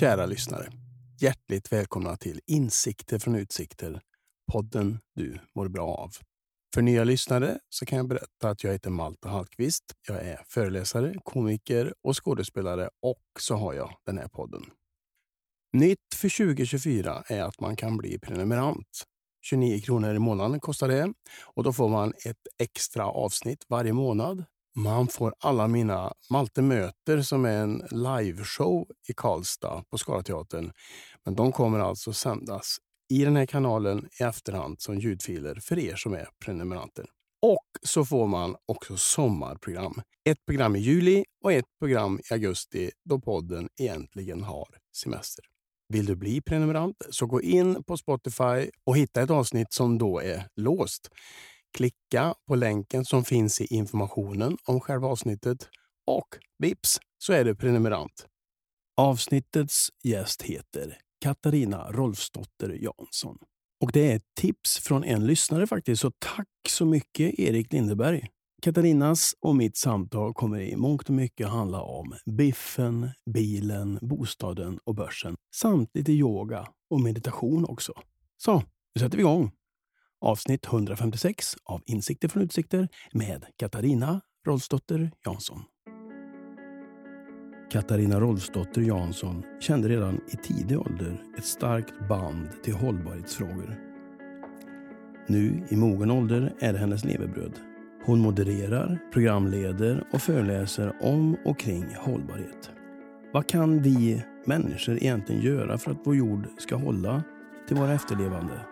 [0.00, 0.72] Kära lyssnare.
[1.20, 4.00] Hjärtligt välkomna till Insikter från utsikter,
[4.52, 6.10] podden du mår bra av.
[6.74, 9.84] För nya lyssnare så kan jag berätta att jag heter Malte Hallqvist.
[10.08, 14.62] Jag är föreläsare, komiker och skådespelare och så har jag den här podden.
[15.72, 19.06] Nytt för 2024 är att man kan bli prenumerant.
[19.42, 21.12] 29 kronor i månaden kostar det
[21.54, 24.44] och då får man ett extra avsnitt varje månad
[24.74, 30.72] man får alla mina Malte möter som är en liveshow i Karlstad på Skalateatern.
[31.24, 32.76] Men de kommer alltså sändas
[33.10, 37.06] i den här kanalen i efterhand som ljudfiler för er som är prenumeranter.
[37.42, 40.02] Och så får man också sommarprogram.
[40.24, 45.44] Ett program i juli och ett program i augusti då podden egentligen har semester.
[45.92, 50.20] Vill du bli prenumerant så gå in på Spotify och hitta ett avsnitt som då
[50.20, 51.08] är låst.
[51.76, 55.68] Klicka på länken som finns i informationen om själva avsnittet
[56.06, 56.26] och
[56.58, 58.26] vips så är du prenumerant.
[58.96, 63.38] Avsnittets gäst heter Katarina Rolfsdotter Jansson.
[63.84, 68.28] Och det är ett tips från en lyssnare faktiskt, så tack så mycket Erik Lindeberg.
[68.64, 74.94] Katarinas och mitt samtal kommer i mångt och mycket handla om biffen, bilen, bostaden och
[74.94, 75.36] börsen.
[75.54, 77.92] Samt lite yoga och meditation också.
[78.36, 78.62] Så,
[78.94, 79.50] nu sätter vi igång!
[80.20, 85.62] Avsnitt 156 av Insikter från utsikter med Katarina Rolfsdotter Jansson.
[87.70, 93.78] Katarina Rolfsdotter Jansson kände redan i tidig ålder ett starkt band till hållbarhetsfrågor.
[95.28, 97.71] Nu i mogen ålder är det hennes levebröd.
[98.04, 102.70] Hon modererar, programleder och föreläser om och kring hållbarhet.
[103.32, 107.22] Vad kan vi människor egentligen göra för att vår jord ska hålla
[107.68, 108.66] till våra efterlevande?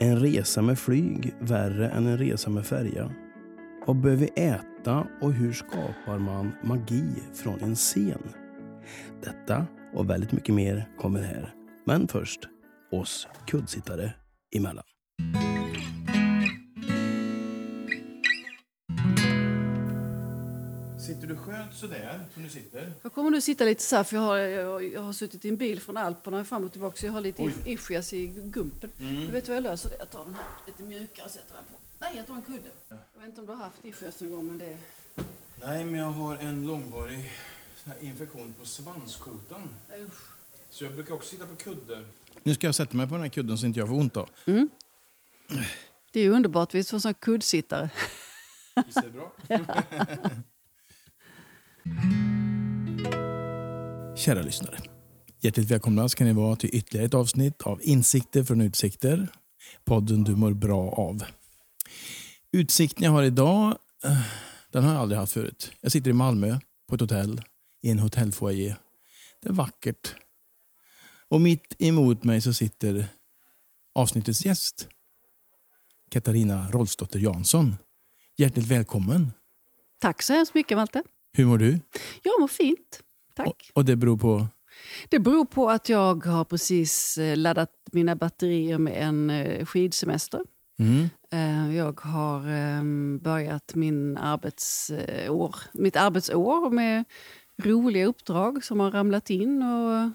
[0.00, 3.10] En resa med flyg värre än en resa med färja?
[3.86, 8.22] Vad bör vi äta och hur skapar man magi från en scen?
[9.22, 11.54] Detta och väldigt mycket mer kommer här.
[11.84, 12.40] Men först
[12.92, 14.12] oss kuddsittare
[14.56, 14.84] emellan.
[21.06, 22.92] Sitter du skönt sådär som du sitter?
[23.02, 25.48] Jag kommer nu sitta lite så här, för jag har, jag, jag har suttit i
[25.48, 28.90] en bil från Alperna fram och tillbaka så jag har lite ischias i gumpen.
[29.00, 29.20] Mm.
[29.20, 29.96] Du vet vad jag löser det?
[29.98, 31.78] Jag tar den här lite mjukare och sätter den på.
[31.98, 32.68] Nej, jag tar en kudde.
[32.88, 34.78] Jag vet inte om du har haft ischias någon gång men det...
[35.62, 37.32] Nej, men jag har en långvarig
[38.00, 39.68] infektion på svanskotan.
[39.98, 40.22] Usch.
[40.70, 42.04] Så jag brukar också sitta på kudde.
[42.42, 44.26] Nu ska jag sätta mig på den här kudden så inte jag får ont då.
[44.44, 44.68] Mm.
[46.12, 47.90] Det är ju underbart, vi är två sådana kuddsittare.
[48.86, 49.32] Visst är det bra?
[54.16, 54.78] Kära lyssnare.
[55.40, 59.28] Hjärtligt välkomna ska ni vara till ytterligare ett avsnitt av Insikter från utsikter.
[59.84, 61.24] Podden du mår bra av.
[62.52, 64.20] Utsikten jag har idag, eh,
[64.70, 65.72] den har jag aldrig haft förut.
[65.80, 66.58] Jag sitter i Malmö
[66.88, 67.42] på ett hotell,
[67.82, 68.76] i en hotellfoyer.
[69.42, 70.14] Det är vackert.
[71.28, 73.06] Och mitt emot mig så sitter
[73.94, 74.88] avsnittets gäst.
[76.10, 77.76] Katarina Rolfsdotter Jansson.
[78.36, 79.32] Hjärtligt välkommen.
[79.98, 81.02] Tack så hemskt mycket Malte.
[81.36, 81.78] Hur mår du?
[82.22, 83.00] Jag mår fint.
[83.34, 83.46] Tack.
[83.48, 84.46] Och, och det beror på?
[85.08, 90.40] Det beror på att jag har precis eh, laddat mina batterier med en eh, skidsemester.
[90.78, 91.08] Mm.
[91.32, 97.04] Eh, Jag har ehm, börjat min arbetsår, mitt arbetsår med
[97.62, 99.62] roliga uppdrag som har ramlat in.
[99.62, 100.10] Och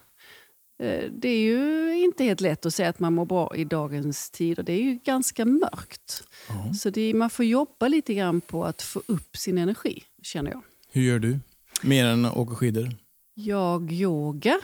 [1.11, 4.63] det är ju inte helt lätt att säga att man mår bra i dagens tider.
[4.63, 6.23] Det är ju ganska mörkt.
[6.49, 6.73] Ja.
[6.73, 10.61] Så det, man får jobba lite grann på att få upp sin energi, känner jag.
[10.93, 11.39] Hur gör du?
[11.83, 12.89] Mer än att åka skidor?
[13.33, 14.57] Jag yogar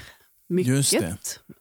[0.48, 0.74] mycket.
[0.74, 1.18] Just det.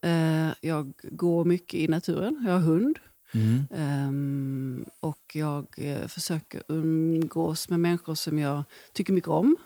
[0.09, 2.45] Eh, Jag går mycket i naturen.
[2.47, 2.99] Jag har hund.
[3.35, 3.67] Mm.
[3.75, 9.57] Ehm, och jag eh, försöker umgås med människor som jag tycker mycket om.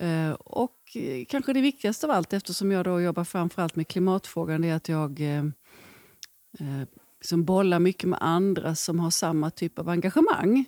[0.00, 0.96] Eh, och
[1.28, 4.88] kanske det viktigaste av allt, eftersom jag då jobbar framförallt med klimatfrågan, det är att
[4.88, 5.20] jag
[7.20, 10.64] liksom bollar mycket med andra som har samma typ av engagemang.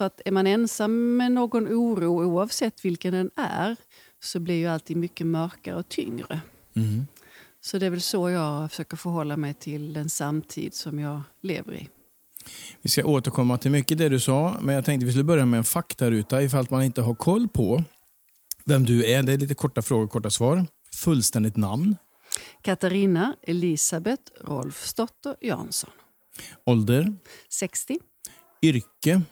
[0.00, 3.76] För att är man ensam med någon oro, oavsett vilken den är,
[4.22, 6.40] så blir ju alltid mycket mörkare och tyngre.
[6.76, 7.06] Mm.
[7.60, 11.74] Så det är väl så jag försöker förhålla mig till den samtid som jag lever
[11.74, 11.88] i.
[12.82, 15.58] Vi ska återkomma till mycket det du sa, men jag tänkte vi skulle börja med
[15.58, 17.84] en faktaruta ifall man inte har koll på
[18.64, 19.22] vem du är.
[19.22, 20.66] Det är lite korta frågor, korta svar.
[20.94, 21.96] Fullständigt namn,
[22.62, 25.90] Katarina Elisabeth Rolfsdotter Jansson.
[26.64, 27.14] ålder,
[27.48, 27.98] 60.
[28.62, 29.22] yrke,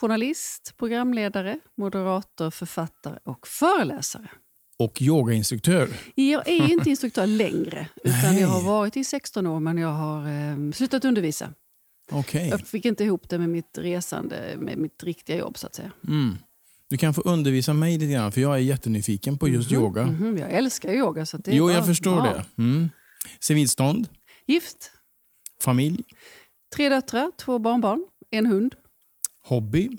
[0.00, 4.28] Journalist, programledare, moderator, författare och föreläsare.
[4.78, 5.88] och yogainstruktör.
[6.14, 10.28] Jag är inte instruktör längre, utan jag har varit i 16 år men jag har
[10.28, 11.52] eh, slutat undervisa.
[12.10, 12.48] Okej.
[12.48, 15.90] Jag fick inte ihop det med mitt resande, med mitt riktiga jobb så att säga.
[16.08, 16.36] Mm.
[16.88, 20.06] Du kan få undervisa mig lite grann, för jag är jättenyfiken på just yoga.
[20.06, 21.26] Mhm, jag älskar yoga.
[21.26, 22.32] Så det Jo, bara- jag förstår ja.
[22.56, 22.62] det.
[22.62, 22.90] Mm.
[23.40, 24.08] Civilstånd,
[24.46, 24.90] Gift,
[25.60, 26.04] familj,
[26.76, 28.74] tre döttrar, två barnbarn, en hund.
[29.42, 29.90] Hobby.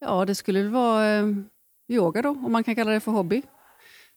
[0.00, 1.26] Ja, det skulle vara eh,
[1.88, 3.42] yoga då, om man kan kalla det för hobby.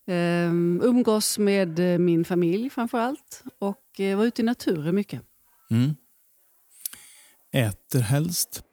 [0.07, 0.51] Eh,
[0.83, 5.21] umgås med eh, min familj framför allt och eh, vara ute i naturen mycket.
[5.71, 5.95] Mm.
[7.53, 8.63] Äter helst.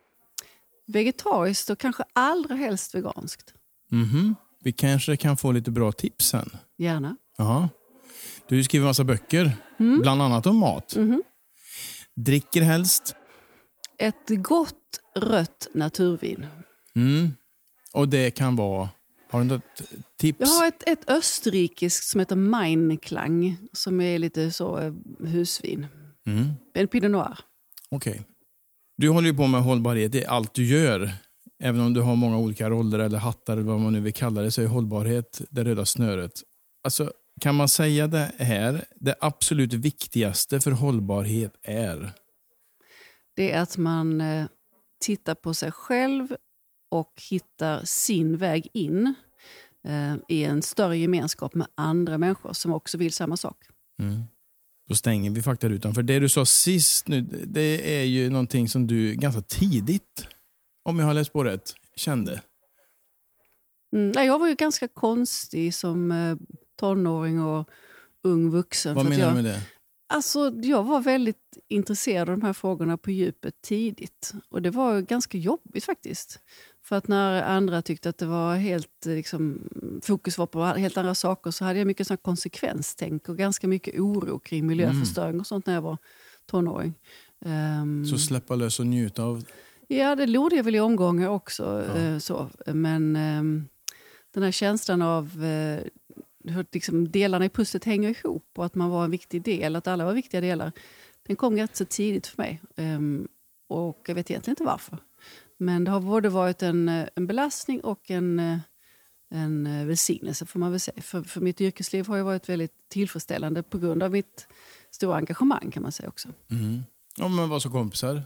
[0.86, 3.54] Vegetariskt och kanske allra helst veganskt.
[3.90, 4.34] Mhm.
[4.64, 6.50] Vi kanske kan få lite bra tips sen.
[6.78, 7.16] Gärna.
[7.38, 7.68] Ja.
[8.48, 10.00] Du skriver massa böcker, Mm.
[10.00, 10.96] bland annat om mat.
[10.96, 11.22] Mhm.
[12.16, 13.16] Dricker helst.
[14.02, 16.46] Ett gott rött naturvin.
[16.94, 17.30] Mm.
[17.92, 18.88] Och det kan vara...
[19.30, 19.82] Har du något
[20.18, 20.40] tips?
[20.40, 24.92] Jag har ett, ett österrikiskt som heter Meinklang som är lite så eh,
[25.26, 25.86] husvin.
[26.26, 26.48] Mm.
[26.74, 27.38] En pinot noir.
[27.88, 28.22] Okej.
[28.96, 31.10] Du håller ju på med hållbarhet i allt du gör.
[31.62, 34.42] Även om du har många olika roller eller hattar eller vad man nu vill kalla
[34.42, 36.32] det så är hållbarhet det röda snöret.
[36.84, 42.12] Alltså, kan man säga det här, det absolut viktigaste för hållbarhet är?
[43.36, 44.46] Det är att man eh,
[45.00, 46.36] tittar på sig själv
[46.90, 49.14] och hittar sin väg in
[49.88, 53.56] eh, i en större gemenskap med andra människor som också vill samma sak.
[54.00, 54.22] Mm.
[54.88, 55.94] Då stänger vi faktarutan.
[55.94, 60.26] För det du sa sist nu, det är ju någonting som du ganska tidigt,
[60.84, 62.42] om jag har läst på rätt, kände.
[63.96, 66.36] Mm, jag var ju ganska konstig som eh,
[66.80, 67.68] tonåring och
[68.22, 68.94] ung vuxen.
[68.94, 69.62] Vad menar du med det?
[70.12, 74.32] Alltså, jag var väldigt intresserad av de här frågorna på djupet tidigt.
[74.48, 76.38] Och det var ganska jobbigt faktiskt.
[76.82, 79.68] För att när andra tyckte att det var helt, eh, liksom,
[80.02, 84.00] fokus var på helt andra saker så hade jag mycket sån konsekvenstänk och ganska mycket
[84.00, 85.98] oro kring miljöförstöring och sånt när jag var
[86.46, 86.94] tonåring.
[87.44, 89.44] Ehm, Så släppa lös och njuta av...
[89.88, 91.84] Ja, det gjorde jag väl i omgångar också.
[91.88, 92.00] Ja.
[92.02, 92.50] eh, Så.
[92.66, 93.68] Men ehm,
[94.34, 95.80] den här känslan av eh,
[96.44, 99.86] hur liksom delarna i pusslet hänger ihop och att man var en viktig del, att
[99.86, 100.72] alla var viktiga delar,
[101.26, 102.60] den kom rätt så tidigt för mig.
[102.76, 103.28] Um,
[103.68, 104.98] och jag vet egentligen inte varför.
[105.58, 108.58] Men det har både varit en, eh, en belastning och en, eh,
[109.30, 111.02] en eh, välsignelse får man väl säga.
[111.02, 114.46] För, för mitt yrkesliv har ju varit väldigt tillfredsställande på grund av mitt
[114.90, 116.28] stora engagemang kan man säga också.
[116.50, 116.82] Mm.
[117.16, 118.22] Ja, men vad så kompisar?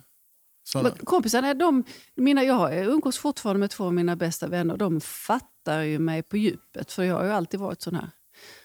[0.75, 1.85] Men Kompisarna, de,
[2.15, 4.77] mina, jag umgås fortfarande med två av mina bästa vänner.
[4.77, 8.11] De fattar ju mig på djupet, för jag har ju alltid varit sån här.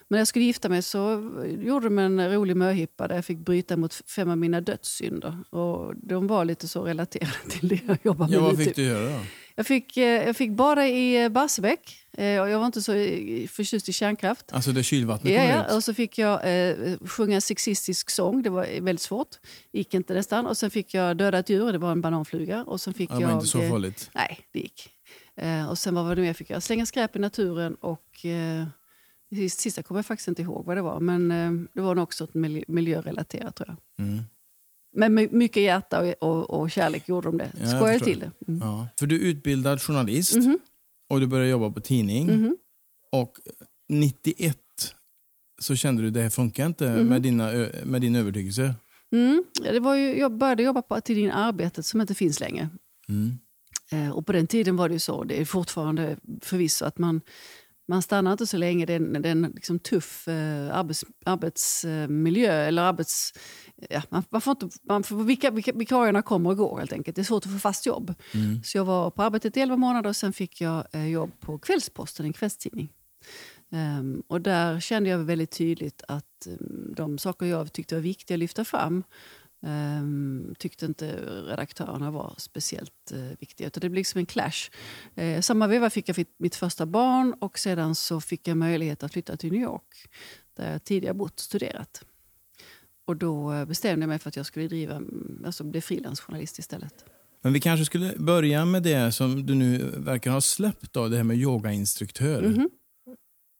[0.07, 3.37] Men när jag skulle gifta mig så gjorde de en rolig möhippa där jag fick
[3.37, 5.37] bryta mot fem av mina dödssynder.
[5.49, 8.75] Och de var lite så relaterade till det jag jobbar med Ja, vad fick typ.
[8.75, 9.19] du göra då?
[9.61, 11.97] Jag fick, eh, jag fick bada i eh, Barsebäck.
[12.17, 12.91] Eh, och Jag var inte så
[13.49, 14.53] förtjust i kärnkraft.
[14.53, 15.75] Alltså det kylvattnet Ja, ja.
[15.75, 18.43] Och så fick jag eh, sjunga en sexistisk sång.
[18.43, 19.27] Det var väldigt svårt.
[19.71, 20.47] gick inte nästan.
[20.47, 21.71] Och sen fick jag döda ett djur.
[21.71, 22.63] Det var en bananfluga.
[22.63, 23.27] Och sen fick Ja, det jag...
[23.27, 24.09] var inte så farligt.
[24.13, 24.89] Nej, det gick.
[25.35, 26.61] Eh, och sen vad var det mer jag fick göra?
[26.61, 28.25] Slänga skräp i naturen och...
[28.25, 28.65] Eh,
[29.49, 30.99] sista kommer jag faktiskt inte ihåg vad det var.
[30.99, 34.05] Men eh, det var nog också miljö, miljörelaterat tror jag.
[34.05, 34.23] Mm.
[34.93, 37.51] Men med mycket hjärta och, och, och kärlek gjorde de det.
[37.61, 38.31] Ja, Skojade till det.
[38.47, 38.59] Mm.
[38.67, 38.87] Ja.
[38.99, 40.59] För du är utbildad journalist Mhm.
[41.09, 42.25] och du började jobba på tidning.
[42.27, 42.57] Mhm.
[43.11, 43.37] Och
[43.89, 44.57] 91
[45.61, 47.07] så kände du det här funkar inte Mhm.
[47.07, 47.51] med, dina,
[47.83, 48.75] med din övertygelse.
[49.11, 49.43] Mm.
[49.63, 52.69] Det var ju, jag började jobba på din arbetet som inte finns längre.
[53.09, 53.31] Mm.
[53.91, 57.21] Eh, och på den tiden var det ju så, det är fortfarande förvisso att man,
[57.87, 58.85] man stannar inte så länge.
[58.85, 62.53] Det är en, det är en liksom tuff eh, arbets, arbetsmiljö.
[62.53, 63.33] Eller arbets,
[63.89, 67.15] ja, man, man får inte, man får, vilka, vilka, vikarierna kommer och går helt enkelt.
[67.15, 68.13] Det är svårt att få fast jobb.
[68.33, 68.63] Mm.
[68.63, 71.59] Så jag var på arbetet i 11 månader och sen fick jag eh, jobb på
[71.59, 72.89] Kvällsposten, en kvällstidning.
[73.71, 78.35] Ehm, och där kände jag väldigt tydligt att um, de saker jag tyckte var viktiga
[78.35, 79.03] att lyfta fram
[79.61, 81.15] um, tyckte inte
[81.47, 83.67] redaktörerna var speciellt uh, viktiga.
[83.67, 84.69] Utan det blev liksom en clash.
[85.21, 89.13] Uh, samma veva fick jag mitt första barn och sedan så fick jag möjlighet att
[89.13, 90.09] flytta till New York
[90.57, 92.03] där jag tidigare bott och studerat.
[93.05, 96.59] Och då eh, bestämde jag mig för att jag skulle driva, mm, alltså bli frilansjournalist
[96.59, 97.05] istället.
[97.41, 101.17] Men vi kanske skulle börja med det som du nu verkar ha släppt, då, det
[101.17, 102.41] här med yogainstruktör.
[102.41, 102.69] Mhm.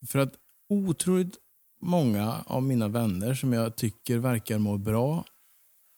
[0.08, 0.34] För att
[0.70, 1.38] otroligt
[1.82, 5.26] många av mina vänner som jag tycker verkar må bra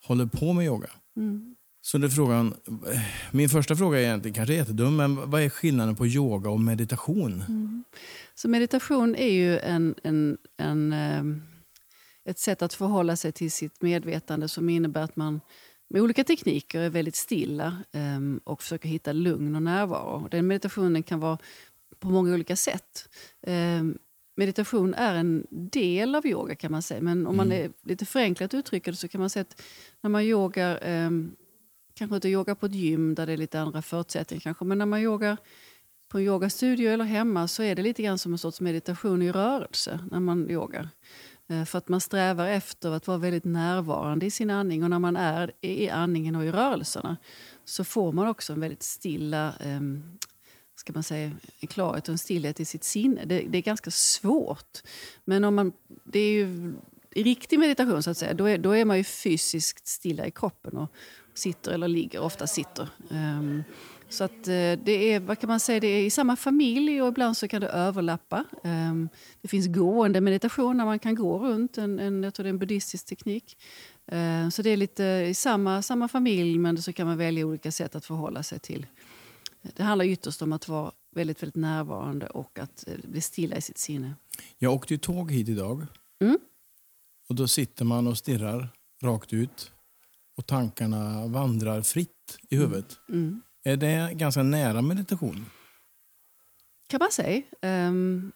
[0.03, 0.89] håller på med yoga.
[1.17, 1.55] Mm.
[1.81, 2.53] Så det frågan,
[3.31, 7.43] min första fråga är egentligen kanske jättedum, men vad är skillnaden på yoga och meditation?
[7.47, 7.83] Mm.
[8.35, 11.41] Så meditation är ju en, en, en, ehm,
[12.25, 15.41] ett sätt att förhålla sig till sitt medvetande som innebär att man
[15.89, 20.27] med olika tekniker är väldigt stilla ehm, och försöker hitta lugn och närvaro.
[20.31, 21.37] Den meditationen kan vara
[21.99, 23.09] på många olika sätt.
[24.35, 27.01] Meditation är en del av yoga kan man säga.
[27.01, 29.61] Men om man är lite förenklat uttrycker det så kan man säga att
[30.01, 31.35] när man yogar ehm,
[31.93, 34.65] kanske inte yoga på ett gym där det är lite andra förutsättningar kanske.
[34.65, 35.37] Men när man yogar
[36.07, 39.31] på en yogastudio eller hemma så är det lite grann som en sorts meditation i
[39.31, 40.89] rörelse när man yogar.
[41.47, 44.99] Eh, för att man strävar efter att vara väldigt närvarande i sin andning och när
[44.99, 47.17] man är i andningen och i rörelserna
[47.65, 50.17] så får man också en väldigt stilla um,
[50.75, 53.25] ska man säga, en klarhet och en stillhet i sitt sinne.
[53.25, 54.81] Det, det, är ganska svårt.
[55.25, 56.73] Men om man, det är ju
[57.11, 60.31] i riktig meditation så att säga, då är, då är man ju fysiskt stilla i
[60.31, 60.91] kroppen och
[61.33, 62.89] sitter eller ligger, ofta sitter.
[63.09, 63.63] Um,
[64.09, 67.07] så att eh, det är, vad kan man säga, det är i samma familj och
[67.07, 68.45] ibland så kan det överlappa.
[68.63, 69.09] Um,
[69.41, 72.53] det finns gående meditation när man kan gå runt, en, en, jag tror det är
[72.53, 73.57] en buddhistisk teknik.
[74.07, 77.71] Ehm, så det är lite i samma, samma familj men så kan man välja olika
[77.71, 78.85] sätt att förhålla sig till.
[79.75, 83.61] Det handlar ytterst om att vara väldigt, väldigt närvarande och att uh, bli stilla i
[83.61, 84.15] sitt sinne.
[84.57, 85.85] Jag åkte ju tåg hit idag.
[86.21, 86.39] Mm.
[87.29, 88.69] Och då sitter man och stirrar
[89.01, 89.71] rakt ut
[90.35, 92.99] och tankarna vandrar fritt i huvudet.
[93.09, 93.21] Mm.
[93.21, 93.41] Mm.
[93.63, 95.45] Är det ganska nära meditation?
[96.93, 97.41] kan man säga.
[97.61, 98.31] Um,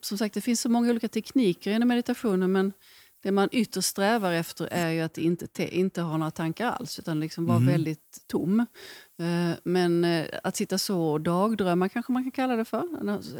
[0.00, 2.72] som sagt, det finns så många olika tekniker inom meditationen men
[3.22, 7.20] det man ytterst strävar efter är ju att inte, inte ha några tankar alls utan
[7.20, 7.68] liksom vara mm.
[7.68, 8.60] väldigt tom.
[9.20, 12.84] Uh, men uh, att sitta så och dagdrömma kanske man kan kalla det för.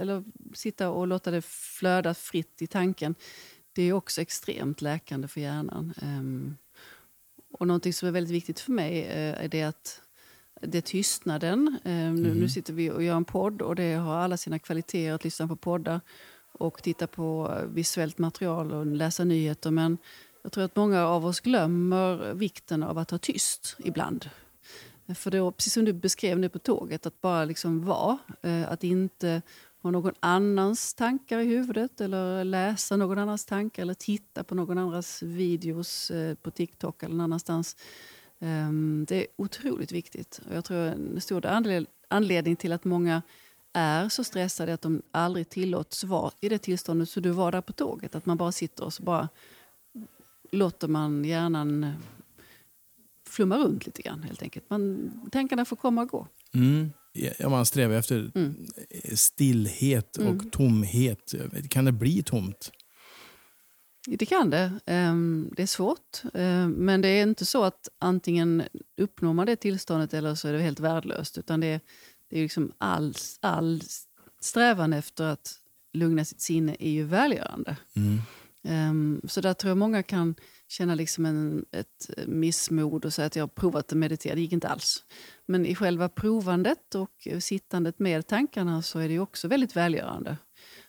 [0.01, 3.15] Eller sitta och låta det flöda fritt i tanken.
[3.73, 5.95] Det är också extremt läkande för hjärnan.
[6.03, 6.57] Um,
[7.53, 10.01] och någonting som är väldigt viktigt för mig uh, är det att
[10.63, 11.79] det är tystnaden.
[11.85, 12.15] Mm.
[12.15, 12.49] Nu, nu, mhm.
[12.49, 15.57] sitter vi och gör en podd och det har alla sina kvaliteter att lyssna på
[15.57, 16.01] poddar
[16.61, 19.71] och titta på visuellt material och läsa nyheter.
[19.71, 19.99] Men
[20.43, 24.31] jag tror att många av oss glömmer vikten av att ha tyst ibland.
[25.15, 28.19] För då, precis som du beskrev nu på tåget, att bara liksom vara.
[28.43, 29.43] Eh, att inte
[29.83, 34.79] ha någon annans tankar i huvudet eller läsa någon annans tankar eller titta på någon
[34.79, 37.77] annans videos eh, på TikTok eller någon annanstans.
[38.41, 40.41] Ehm, det är otroligt viktigt.
[40.49, 41.47] Och jag tror en stor
[42.09, 43.23] anledning till att många
[43.73, 47.61] är så stressade att de aldrig tillåts vara i det tillståndet så du var där
[47.61, 48.15] på tåget.
[48.15, 49.29] Att man bara sitter och så bara
[50.53, 51.93] låter man hjärnan
[53.29, 54.71] flumma runt lite grann helt enkelt.
[54.71, 56.27] Man, tankarna får komma och gå.
[56.55, 56.93] Mm.
[57.13, 58.67] Ja, man strävar efter mm.
[59.15, 60.51] stillhet och mm.
[60.51, 61.35] tomhet.
[61.69, 62.73] Kan det bli tomt?
[64.07, 64.73] Det kan det.
[64.87, 66.23] Ehm, det är svårt.
[66.35, 68.63] Ehm, men det är inte så att antingen
[68.97, 71.39] uppnår man det tillståndet eller så är det helt värdelöst.
[71.39, 71.81] Utan det är,
[72.31, 73.83] det är liksom all, all
[74.41, 75.55] strävan efter att
[75.93, 77.77] lugna sitt sinne är ju välgörande.
[77.97, 78.19] Mm.
[78.65, 80.35] Ehm, så där tror jag många kan
[80.69, 84.35] känna liksom en, ett missmod och säga att jag har provat att meditera.
[84.35, 85.05] Det gick inte alls.
[85.47, 90.37] Men i själva provandet och sittandet med tankarna så är det också väldigt välgörande.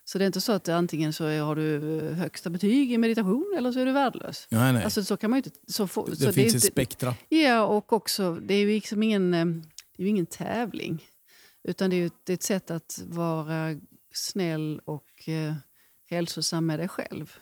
[0.03, 3.71] Så det är inte så att antingen så har du högsta betyg i meditation eller
[3.71, 4.48] så är du värdelös.
[4.50, 4.83] Nej, nej.
[4.83, 7.15] Alltså, så kan man inte, så få, det, så finns det, ett spektra.
[7.29, 9.45] Ja, och också, det är ju liksom ingen, eh,
[9.98, 11.03] det är ingen tävling.
[11.63, 13.75] Utan det är, ett, det är ett sätt att vara
[14.13, 15.53] snäll och eh,
[16.10, 17.34] hälsosam med dig själv.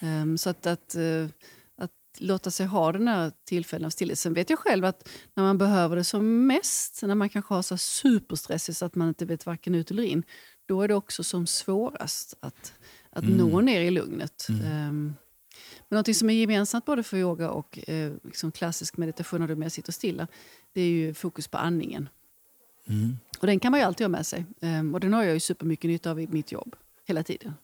[0.00, 1.28] Um, så att, att, uh,
[1.76, 4.18] att låta sig ha den här tillfällen av stillhet.
[4.18, 7.62] Sen vet jag själv att när man behöver det som mest, när man kanske har
[7.62, 10.22] så superstressigt så att man inte vet varken ut eller in,
[10.66, 12.74] då är det också som svårast att,
[13.10, 13.36] att mm.
[13.36, 14.46] nå ner i lugnet.
[14.48, 14.88] Mm.
[14.88, 15.14] Um,
[15.88, 19.56] men något som är gemensamt både för yoga och eh, liksom klassisk meditation när du
[19.56, 20.26] mer sitter stilla,
[20.72, 22.08] det är ju fokus på andningen.
[22.88, 23.16] Mm.
[23.38, 24.44] Och den kan man ju alltid ha med sig.
[24.60, 26.76] Um, och den har jag ju supermycket nytta av i mitt jobb,
[27.06, 27.54] hela tiden.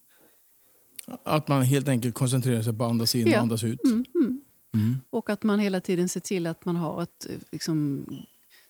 [1.23, 3.37] Att man helt enkelt koncentrerar sig på att andas in ja.
[3.37, 3.85] och andas ut?
[3.85, 4.41] Mm, mm.
[4.75, 5.01] Mm.
[5.11, 8.07] Och att man hela tiden ser till att man har ett eh, liksom,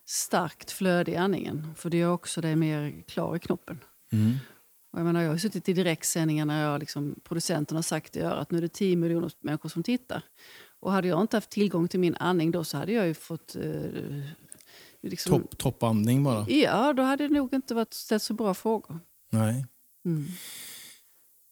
[0.07, 1.75] starkt flöde i andningen.
[1.77, 3.79] För det gör också dig mer klar i knoppen.
[4.13, 4.35] Mm.
[4.93, 8.21] Och jag, menar, jag har suttit i direktsändningar när jag, liksom, producenten har sagt i
[8.21, 10.23] örat nu är det 10 miljoner människor som tittar.
[10.81, 13.57] Och hade jag inte haft tillgång till min andning då så hade jag ju fått...
[13.57, 14.23] Eh,
[15.03, 16.49] liksom, Topp, toppandning bara?
[16.49, 19.01] Ja, då hade det nog inte varit ställt så bra frågor.
[19.31, 19.67] Nej.
[20.05, 20.27] Mm.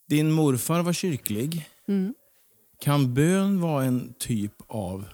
[0.09, 1.69] Din morfar var kyrklig.
[1.89, 2.15] Mm.
[2.79, 5.05] Kan bön vara en typ av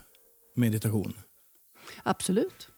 [0.54, 1.14] meditation?
[2.02, 2.68] Absolut.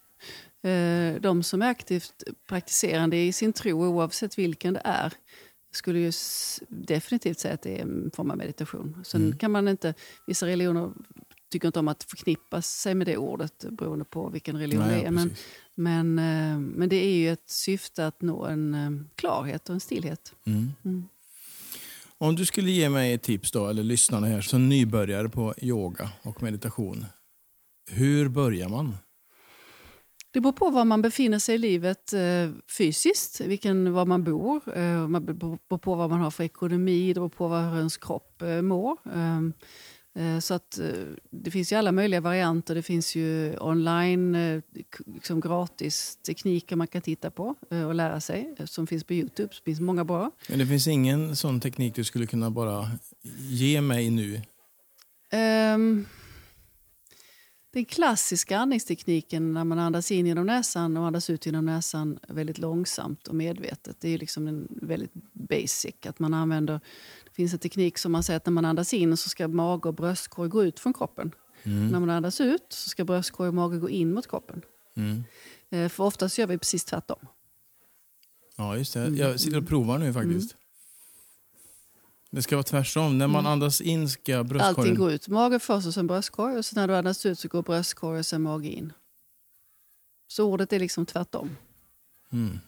[0.63, 5.13] Eh, de som är aktivt praktiserande i sin tro, oavsett vilken det är,
[5.71, 6.11] skulle ju
[6.67, 9.03] definitivt säga att det är en form av meditation.
[9.05, 9.37] Sen mm.
[9.37, 9.93] kan man inte,
[10.27, 10.91] vissa religioner
[11.49, 15.07] tycker inte om att förknippa sig med det ordet beroende på vilken religion Nej, det
[15.07, 15.11] är.
[15.11, 15.35] Men,
[15.75, 19.79] men, eh, men det är ju ett syfte att nå en eh, klarhet och en
[19.79, 20.33] stillhet.
[20.45, 20.71] Mm.
[20.85, 21.03] Mm.
[22.17, 26.09] Om du skulle ge mig ett tips, då, eller lyssnarna här, som nybörjare på yoga
[26.21, 27.05] och meditation.
[27.91, 28.97] Hur börjar man?
[30.31, 34.77] Det beror på var man befinner sig i livet eh, fysiskt, vilken, var man bor.
[34.77, 38.41] Eh, man beror på vad man har för ekonomi, det beror på hur ens kropp
[38.41, 38.97] eh, mår.
[40.15, 40.87] Eh, så att eh,
[41.31, 42.75] det finns ju alla möjliga varianter.
[42.75, 44.61] Det finns ju online, eh,
[45.13, 47.55] liksom gratis tekniker man kan titta på
[47.87, 48.55] och lära sig.
[48.65, 49.49] Som finns på Youtube.
[49.49, 50.31] Det finns många bra.
[50.49, 52.91] Men det finns ingen sån teknik du skulle kunna bara
[53.49, 54.41] ge mig nu?
[55.75, 56.05] Um,
[57.71, 62.57] den klassiska andningstekniken när man andas in genom näsan och andas ut genom näsan väldigt
[62.57, 63.97] långsamt och medvetet.
[63.99, 65.95] Det är liksom en väldigt basic.
[66.05, 66.79] Att man använder,
[67.25, 69.87] det finns en teknik som man säger att när man andas in så ska mage
[69.89, 71.31] och bröstkorg gå ut från kroppen.
[71.63, 71.87] Mm.
[71.87, 74.61] När man andas ut så ska bröstkorg och mage gå in mot kroppen.
[74.95, 75.23] Mm.
[75.69, 77.19] Eh, för oftast gör vi precis tvärtom.
[78.57, 79.07] Ja, just det.
[79.07, 80.51] Jag sitter och provar nu faktiskt.
[80.53, 80.63] Mm.
[82.31, 83.17] Det ska vara tvärtom.
[83.17, 83.51] När man mm.
[83.51, 84.79] andas in ska bröstkorgen...
[84.79, 85.27] Allting går ut.
[85.27, 86.57] Mage först och sen bröstkorg.
[86.57, 88.93] Och sen när du andas ut så går bröstkorg och sen mage in.
[90.27, 91.57] Så ordet är liksom tvärtom.
[92.31, 92.59] Mm.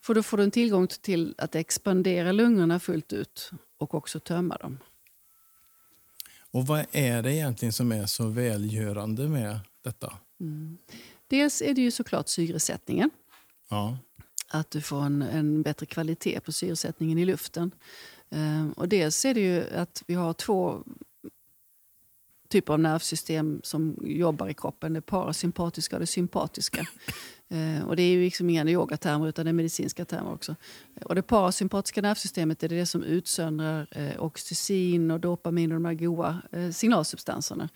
[0.00, 4.56] För då får du en tillgång till att expandera lungorna fullt ut och också tömma
[4.56, 4.78] dem.
[6.50, 10.12] Och vad är det egentligen som är så välgörande med detta?
[10.40, 10.78] Mm.
[11.26, 13.10] Dels är det ju såklart syresättningen.
[13.68, 13.98] Ja.
[14.48, 17.70] Att du får en, en bättre kvalitet på syresättningen i luften.
[18.32, 20.84] Ehm, och dels är det ju att vi har två
[22.48, 24.92] typer av nervsystem som jobbar i kroppen.
[24.92, 26.86] Det parasympatiska och det sympatiska.
[27.52, 30.56] Eh, och det är ju liksom inga yogatermer utan det är medicinska termer också.
[31.04, 35.94] Och det parasympatiska nervsystemet är det som utsöndrar eh, oxytocin och dopamin och de här
[35.94, 37.68] goda eh, signalsubstanserna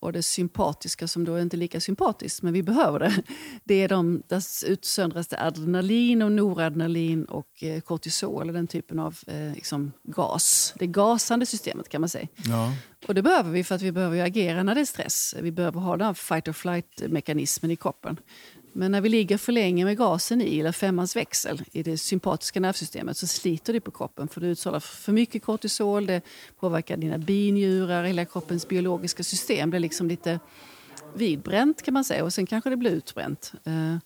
[0.00, 3.22] och det sympatiska som då inte är lika sympatiskt, men vi behöver det.
[3.64, 9.18] Det är de, där utsöndras det adrenalin och noradrenalin och eh, kortisol, den typen av
[9.26, 10.74] eh, liksom gas.
[10.78, 12.28] Det gasande systemet kan man säga.
[12.44, 12.72] Ja.
[13.08, 15.34] Och det behöver vi för att vi behöver agera när det är stress.
[15.40, 18.16] Vi behöver ha den fight or flight mekanismen i kroppen.
[18.76, 22.60] Men när vi ligger för länge med gasen i, eller femmans växel, i det sympatiska
[22.60, 24.28] nervsystemet så sliter det på kroppen.
[24.28, 26.20] För du utsålar för mycket kortisol, det
[26.60, 29.74] påverkar dina binjurar, hela kroppens biologiska system.
[29.74, 30.40] Är liksom lite
[31.14, 33.52] vidbränt kan man säga och sen kanske det blir utbränt.
[33.64, 33.96] Eh,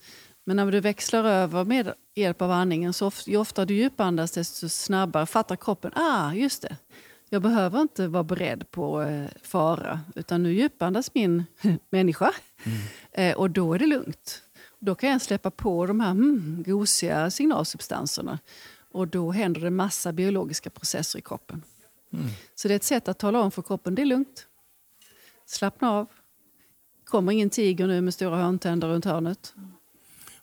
[0.45, 4.69] men när du växlar över med hjälp av andningen, så ju oftare du djupandas desto
[4.69, 6.76] snabbare fattar kroppen, ah just det,
[7.28, 11.45] jag behöver inte vara beredd på eh, fara, utan nu djupandas min
[11.91, 12.33] människa.
[12.65, 12.78] Mm.
[13.13, 14.43] Eh, och då är det lugnt.
[14.80, 18.38] Då kan jag släppa på de här mm, gosiga signalsubstanserna.
[18.93, 21.62] Och då händer det massa biologiska processer i kroppen.
[22.12, 22.26] Mm.
[22.54, 24.47] Så det är ett sätt att tala om för kroppen, det är lugnt.
[25.47, 26.06] Slappna av.
[27.04, 29.54] kommer ingen tiger nu med stora hörntänder runt hörnet.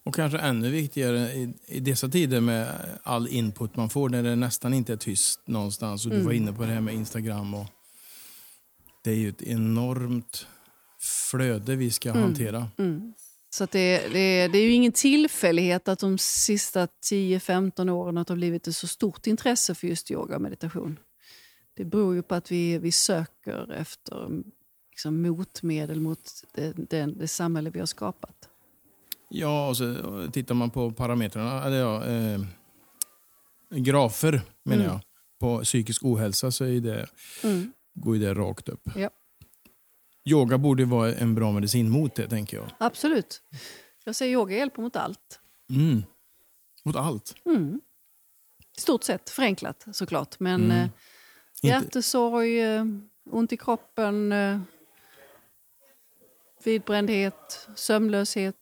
[0.04, 4.36] Och kanske ännu viktigare i, i dessa tider med all input man får när det
[4.36, 6.06] nästan inte är tyst någonstans.
[6.06, 6.26] Och du mm.
[6.26, 7.54] var inne på det här med Instagram.
[7.54, 7.68] Och
[9.04, 10.48] det är ju ett enormt
[11.32, 12.22] flöde vi ska mm.
[12.22, 12.68] hantera.
[12.78, 13.14] Mm.
[13.58, 18.68] Så det, det, det, är ju ingen tillfällighet att de sista 10-15 åren har blivit
[18.68, 21.00] ett så stort intresse för just yoga och meditation.
[21.78, 24.44] Det beror ju på att vi, vi söker efter
[24.92, 26.20] liksom, motmedel mot
[26.54, 28.50] det, det, det samhälle vi har skapat.
[29.30, 29.96] Ja, och så
[30.34, 32.40] tittar man på parametrarna, eller ja, eh,
[33.70, 34.94] grafer menar mm.
[34.94, 35.02] jag,
[35.40, 37.08] på psykisk ohälsa så är det,
[37.44, 37.72] mm.
[37.94, 38.90] går ju det rakt upp.
[38.96, 39.10] Ja.
[40.28, 42.66] Yoga borde vara en bra medicin mot det, tänker jag.
[42.78, 43.42] Absolut.
[44.04, 45.40] Jag säger yoga hjälper mot allt.
[45.70, 46.04] Mm.
[46.84, 47.36] Mot allt?
[47.46, 47.82] Mm.
[48.78, 50.40] I stort sett, förenklat såklart.
[50.40, 50.78] Men mm.
[50.78, 50.90] eh,
[51.62, 52.86] hjärtesorg, eh,
[53.32, 54.60] ont i kroppen, eh,
[56.64, 58.56] vidbrändhet, sömnlöshet.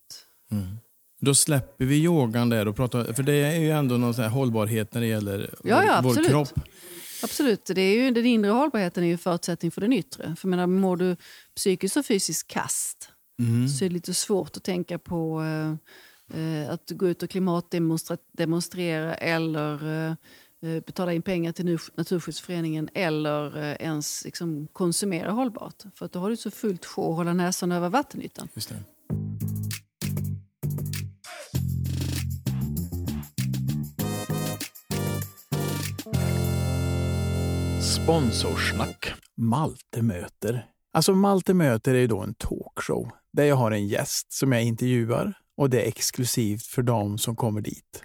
[0.51, 0.77] Mm.
[1.19, 4.93] Då släpper vi yogan där och pratar, för det är ju ändå någon sån hållbarhet
[4.93, 6.53] när det gäller ja, ja, vår, vår kropp.
[7.23, 7.65] Absolut.
[7.65, 10.35] Det är ju, den inre hållbarheten är ju förutsättning för den yttre.
[10.35, 11.15] För menar, mår du
[11.55, 13.67] psykiskt och fysiskt kast mm.
[13.67, 15.43] så är det lite svårt att tänka på
[16.33, 20.11] eh, att gå ut och klimatdemonstrera eller eh,
[20.61, 25.83] eh, betala in pengar till Naturskyddsföreningen eller eh, ens liksom, konsumera hållbart.
[25.95, 28.47] För att då har du så fullt sjå att hålla näsan över vattenytan.
[28.53, 28.83] Just det.
[38.05, 39.13] Sponsorsnack.
[39.37, 40.65] Malte möter.
[40.93, 45.33] Alltså Malte möter är då en talkshow där jag har en gäst som jag intervjuar
[45.57, 48.03] och det är exklusivt för dem som kommer dit.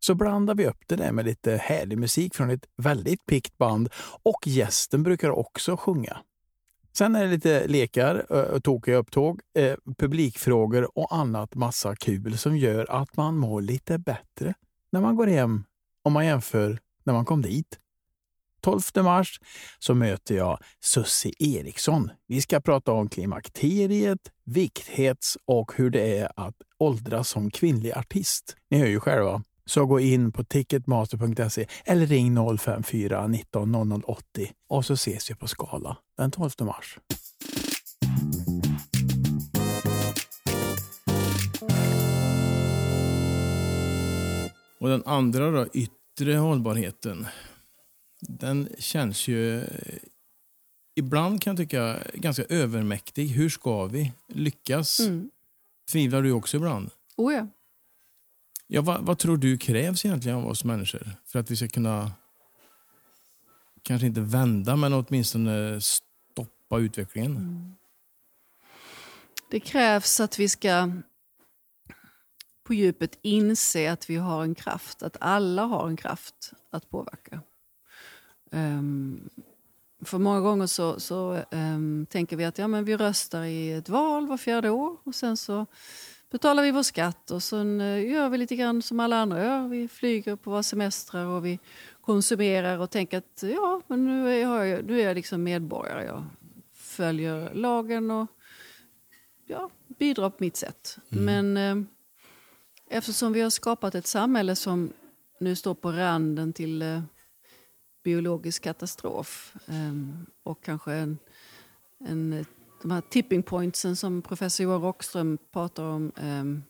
[0.00, 3.88] Så blandar vi upp det där med lite härlig musik från ett väldigt pikt band
[4.22, 6.18] och gästen brukar också sjunga.
[6.96, 12.90] Sen är det lite lekar, tokiga upptåg, eh, publikfrågor och annat massa kul som gör
[12.90, 14.54] att man mår lite bättre
[14.92, 15.64] när man går hem
[16.02, 17.78] om man jämför när man kom dit.
[18.64, 19.40] 12 mars
[19.78, 22.10] så möter jag Sussi Eriksson.
[22.26, 28.56] Vi ska prata om klimakteriet, vikthets och hur det är att åldras som kvinnlig artist.
[28.70, 29.42] Ni hör ju själva.
[29.66, 35.34] Så gå in på ticketmaster.se eller ring 054 19 00 80 och så ses vi
[35.34, 36.98] på Skala den 12 mars.
[44.80, 47.26] Och den andra då, yttre hållbarheten.
[48.28, 49.64] Den känns ju
[50.94, 53.28] ibland kan jag tycka ganska övermäktig.
[53.28, 55.00] Hur ska vi lyckas?
[55.00, 55.30] Mm.
[55.92, 56.90] Tvivlar du också ibland?
[57.16, 57.46] Oh ja.
[58.66, 62.12] Ja, vad, vad, tror du krävs egentligen av oss människor för att vi ska kunna,
[63.82, 67.36] kanske inte vända, men åtminstone stoppa utvecklingen?
[67.36, 67.74] Mm.
[69.50, 70.92] Det krävs att vi ska
[72.64, 77.42] på djupet inse att vi har en kraft, att alla har en kraft att påverka.
[78.54, 79.30] Um,
[80.04, 83.88] för många gånger så, så um, tänker vi att ja, men vi röstar i ett
[83.88, 85.66] val var fjärde år och sen så
[86.30, 89.68] betalar vi vår skatt och sen uh, gör vi lite grann som alla andra gör.
[89.68, 91.58] Vi flyger på våra semestrar och vi
[92.00, 96.04] konsumerar och tänker att ja, men nu är jag, nu är jag liksom medborgare.
[96.04, 96.24] Jag
[96.74, 98.26] följer lagen och
[99.46, 100.98] ja, bidrar på mitt sätt.
[101.10, 101.24] Mm.
[101.24, 101.84] Men uh,
[102.90, 104.92] eftersom vi har skapat ett samhälle som
[105.40, 107.00] nu står på randen till uh,
[108.04, 109.54] biologisk katastrof.
[109.66, 111.18] Um, och kanske en,
[112.04, 112.46] en,
[112.82, 116.12] de här tipping pointsen som professor Johan Rockström pratar om.
[116.22, 116.64] Um,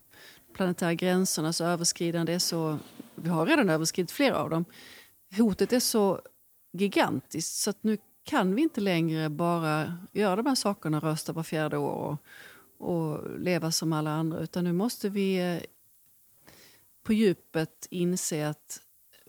[0.55, 2.79] planetära gränsernas överskridande är så...
[3.15, 4.65] Vi har redan överskridit flera av dem.
[5.37, 6.21] Hotet är så
[6.73, 11.43] gigantiskt så att nu kan vi inte längre bara göra de här sakerna, rösta var
[11.43, 12.19] fjärde år
[12.79, 14.41] och, och leva som alla andra.
[14.41, 15.63] Utan nu måste vi eh,
[17.03, 18.81] på djupet inse att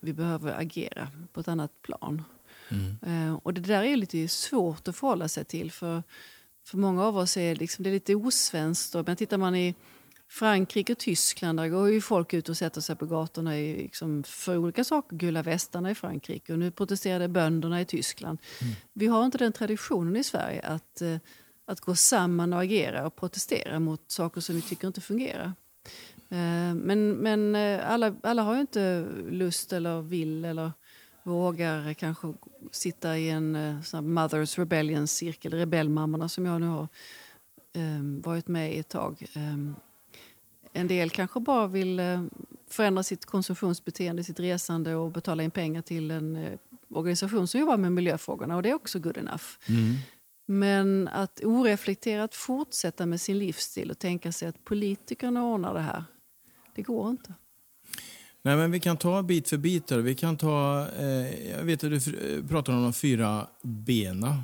[0.06, 2.24] vi behöver agera på ett annat plan.
[2.70, 3.28] Mm.
[3.28, 5.72] Uh, och det där är lite svårt att förhålla sig till.
[5.72, 6.04] För,
[6.68, 8.96] för många av oss är liksom, det lite osvenskt.
[9.06, 9.76] Men tittar man i
[10.30, 14.24] Frankrike och Tyskland där går ju folk ut och sätter sig på gatorna i, liksom,
[14.24, 15.15] för olika saker.
[15.15, 18.39] Gula västarna i Frankrike och nu protesterade bönderna i Tyskland.
[18.62, 18.74] Mm.
[18.94, 21.18] Vi har inte den traditionen i Sverige att, uh,
[21.65, 25.54] att gå samman och agera och protestera mot saker som vi tycker inte fungerar.
[26.36, 30.71] Eh, men, men eh, alla, alla har ju inte lust eller vill eller
[31.24, 32.34] vågar kanske
[32.71, 36.88] sitta i en eh, sån Mothers Rebellion-cirkel, rebellmammorna som jag nu har
[38.21, 39.26] varit med i ett tag.
[40.74, 42.02] En del kanske bara vill
[42.69, 46.58] förändra sitt konsumtionsbeteende, sitt resande och betala in pengar till en
[46.89, 49.43] organisation som jobbar med miljöfrågorna och det är också good enough.
[49.69, 49.95] Mm.
[50.45, 56.04] Men att oreflekterat fortsätta med sin livsstil och tänka sig att politikerna ordnar det här
[56.76, 57.34] det går inte.
[58.42, 59.92] Nej, men vi kan ta bit för bit.
[59.92, 64.44] Vi kan ta, eh, jag vet att du eh, pratar om de fyra bena.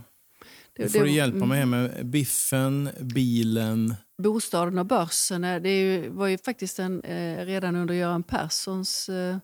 [0.73, 1.69] Det, får det, du hjälpa mig mm.
[1.69, 3.95] med biffen, bilen...
[4.17, 5.41] Bostaden och börsen.
[5.41, 9.37] Det ju, var ju faktiskt en, eh, redan under Göran Perssons eh,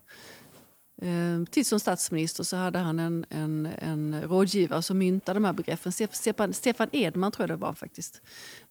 [1.02, 5.52] eh, tid som statsminister så hade han en, en, en rådgivare som myntade de här
[5.52, 5.92] begreppen.
[5.92, 8.22] Stefan, Stefan Edman tror jag det var faktiskt.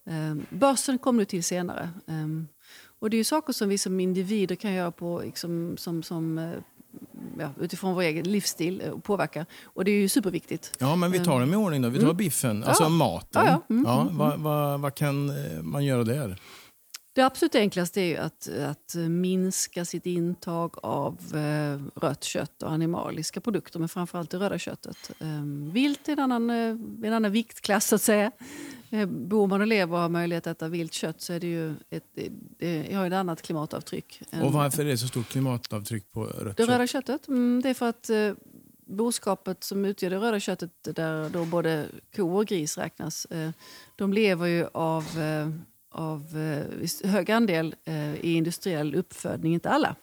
[0.09, 1.89] Eh, börsen kom nu till senare.
[2.99, 6.51] Och det är saker som vi som individer kan göra på, liksom, som, som, eh,
[7.39, 9.45] ja, utifrån vår egen livsstil och eh, påverka.
[9.63, 10.71] Och det är ju superviktigt.
[10.79, 11.89] Ja, men vi tar dem i ordning då.
[11.89, 12.17] Vi tar mm.
[12.17, 12.89] biffen, alltså ja.
[12.89, 13.45] maten.
[13.45, 13.75] Ja, ja.
[13.75, 16.37] Mm, ja, mm, vad, vad, vad kan eh, man göra där?
[17.17, 23.41] Det absolut enklaste är att, att minska sitt intag av eh, rött kött och animaliska
[23.41, 25.11] produkter, men framförallt det röda köttet.
[25.19, 25.27] Eh,
[25.73, 28.31] vilt är en annan, en annan viktklass, så att säga.
[28.89, 31.47] Eh, bor man och lever och har möjlighet att äta vilt kött så är det
[31.47, 32.17] ju ett,
[32.57, 34.21] det har ett annat klimatavtryck.
[34.43, 36.69] Och varför är det så stort klimatavtryck på rött det kött?
[36.69, 37.27] röda köttet?
[37.27, 38.33] Mm, det är för att eh,
[38.85, 43.51] boskapet som utgör det röda köttet, där då både ko och gris räknas, eh,
[43.95, 45.49] de lever ju av, eh,
[45.97, 49.95] av eh, hög andel eh, i industriell uppfödning, inte alla.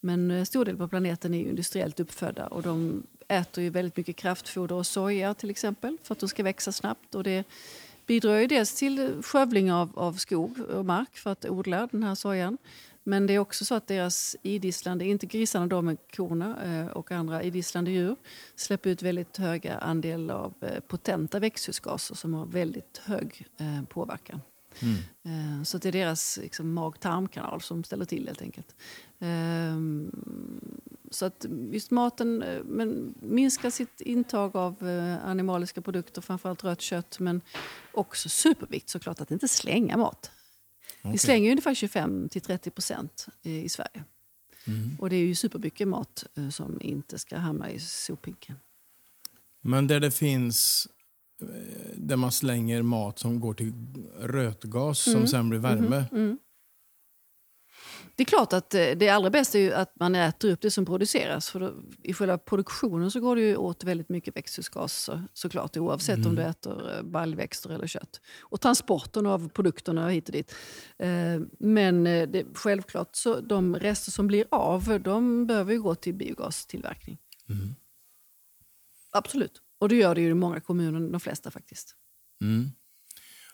[0.00, 4.16] Men eh, stor del på planeten är industriellt uppfödda och de äter ju väldigt mycket
[4.16, 7.14] kraftfoder och soja till exempel för att de ska växa snabbt.
[7.14, 7.44] Och det
[8.06, 12.14] bidrar ju dels till skövling av, av skog och mark för att odla den här
[12.14, 12.58] sojan.
[13.08, 17.12] Men det är också så att deras idisslande, inte grisarna då men korna eh, och
[17.12, 18.16] andra idisslande djur,
[18.56, 24.40] släpper ut väldigt höga andel av eh, potenta växthusgaser som har väldigt hög eh, påverkan.
[24.82, 25.64] Mm.
[25.64, 28.74] Så det är deras liksom, mag-tarmkanal som ställer till helt enkelt.
[29.18, 30.10] Ehm,
[31.10, 36.80] så att just maten, eh, men minska sitt intag av eh, animaliska produkter, framförallt rött
[36.80, 37.18] kött.
[37.18, 37.40] Men
[37.92, 40.30] också supervikt såklart att inte slänga mat.
[41.00, 41.12] Okay.
[41.12, 44.04] Vi slänger ungefär 25-30 procent i Sverige.
[44.66, 44.96] Mm.
[44.98, 48.56] Och det är ju supermycket mat som inte ska hamna i sophinken.
[49.60, 50.88] Men där det finns
[51.94, 53.72] där man slänger mat som går till
[54.20, 55.18] rötgas mm.
[55.20, 56.04] som sen blir värme.
[56.12, 56.38] Mm.
[58.16, 60.86] Det är klart att eh, det allra bästa är att man äter upp det som
[60.86, 61.50] produceras.
[61.50, 66.16] För då, I själva produktionen så går det ju åt väldigt mycket växthusgaser såklart oavsett
[66.16, 66.28] Mm.
[66.28, 68.20] om du äter eh, baljväxter eller kött.
[68.40, 70.54] Och transporten av produkterna hit och dit.
[70.98, 75.94] Eh, Men eh, det, självklart så de rester som blir av de behöver ju gå
[75.94, 77.18] till biogastillverkning.
[77.48, 77.74] Mm.
[79.12, 79.62] Absolut.
[79.78, 81.94] Och det gör det ju i många kommuner, de flesta faktiskt.
[82.42, 82.70] Mm.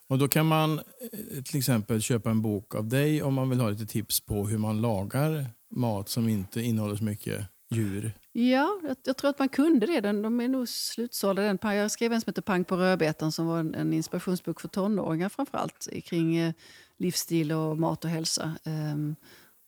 [0.06, 3.60] Och Då kan man eh, till exempel köpa en bok av dig om man vill
[3.60, 8.12] ha lite tips på hur man lagar mat som inte innehåller så mycket djur.
[8.32, 10.00] Ja, jag, jag tror att man kunde det.
[10.00, 11.42] Den, de är nog slutsålda.
[11.42, 11.58] Den.
[11.62, 15.28] Jag skrev en som heter Pang på rödbetan som var en, en inspirationsbok för tonåringar
[15.28, 16.52] framförallt kring eh,
[16.96, 18.56] livsstil och mat och hälsa.
[18.64, 19.16] Ehm,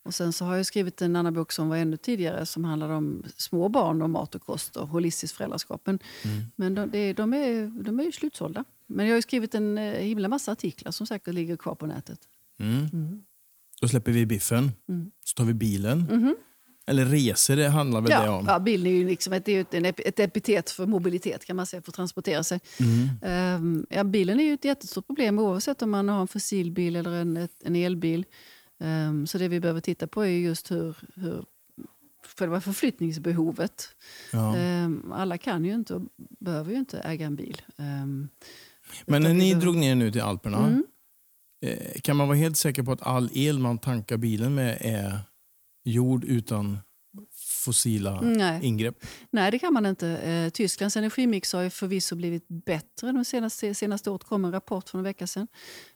[0.04, 2.94] och sen så har jag skrivit en annan bok som var ännu tidigare som handlade
[2.94, 5.82] om små barn och mat och kost och holistiskt föräldraskap.
[5.84, 5.98] Men,
[6.56, 8.64] men de, det, de, är, de är ju slutsålda.
[8.86, 11.86] Men jag har ju skrivit en eh, himla massa artiklar som säkert ligger kvar på
[11.86, 12.18] nätet.
[12.60, 13.22] Mm.
[13.80, 15.10] Då släpper vi biffen, Mm.
[15.24, 16.34] så tar vi bilen.
[16.86, 18.44] Eller resor, det handlar väl det Ja, om?
[18.48, 21.66] ja, bilen är ju liksom ett, det ett, en ett epitet för mobilitet kan man
[21.66, 22.60] säga, för att transportera sig.
[22.80, 23.08] Mm.
[23.22, 27.10] Ehm, ja, bilen är ju ett jättestort problem oavsett om man har en fossilbil eller
[27.12, 28.24] en, ett, en elbil.
[28.80, 31.44] Ehm, så det vi behöver titta på är just hur, hur
[32.38, 33.88] själva förflyttningsbehovet.
[34.32, 34.56] Ja.
[34.56, 36.02] Ehm, alla kan ju inte och
[36.40, 37.62] behöver ju inte äga en bil.
[37.78, 38.28] Ehm,
[39.06, 40.84] Men när ni behöver- drog ner nu till Alperna, Mm.
[41.66, 45.18] eh, kan man vara helt säker på att all el man tankar bilen med är
[45.84, 46.78] gjord utan
[47.64, 48.64] fossila Nej.
[48.64, 49.04] ingrepp?
[49.30, 50.08] Nej, det kan man inte.
[50.08, 53.12] Eh, Tysklands energimix har förvisso blivit bättre.
[53.12, 55.48] De senaste, senaste året kom en rapport för en vecka sedan.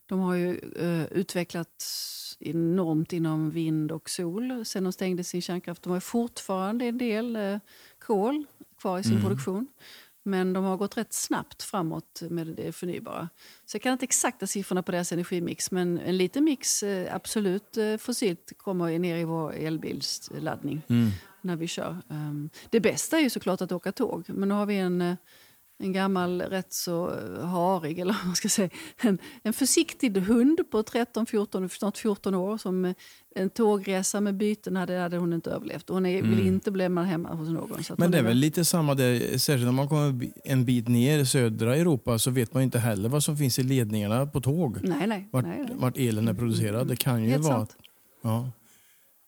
[0.09, 5.83] De har ju eh, utvecklats enormt inom vind och sol sen de stängde sin kärnkraft.
[5.83, 7.59] De har fortfarande en del eh,
[7.99, 8.44] kol
[8.81, 9.23] kvar i sin Mm.
[9.25, 9.66] produktion.
[10.23, 13.29] Men de har gått rätt snabbt framåt med det förnybara.
[13.66, 17.77] Så jag kan inte exakta siffrorna på deras energimix men en liten mix, eh, absolut
[17.77, 21.11] eh, fossilt, kommer ner i vår elbilsladdning Mm.
[21.40, 21.97] när vi kör.
[22.09, 24.25] Um, det bästa är ju såklart att åka tåg.
[24.29, 25.14] Men nu har vi en, eh,
[25.78, 28.68] en gammal, rätt så eh, harig, eller vad man ska säga,
[29.02, 32.94] en, en försiktig hund på 13, 14, snart 14 år som eh,
[33.34, 35.88] en tågresa med byten hade, hade hon inte överlevt.
[35.88, 37.82] Hon är, vill inte bli hemma hos någon.
[37.96, 41.26] Men det är väl lite samma där, särskilt om man kommer en bit ner i
[41.26, 44.78] södra Europa så vet man inte heller vad som finns i ledningarna på tåg.
[44.82, 45.28] Nej, nej.
[45.30, 45.76] Vart, nej, nej.
[45.76, 46.86] vart elen är producerad.
[46.88, 47.56] Det kan ju Helt vara...
[47.56, 47.76] sant.
[48.22, 48.50] Ja.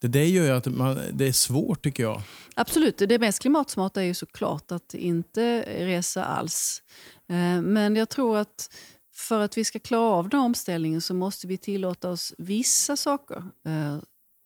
[0.01, 2.21] Det där gör ju att man, det är svårt tycker jag.
[2.55, 6.83] Absolut, det mest klimatsmarta är ju såklart att inte resa alls.
[7.29, 8.69] Eh, Men jag tror att
[9.13, 13.43] för att vi ska klara av den omställningen så måste vi tillåta oss vissa saker
[13.65, 13.97] eh,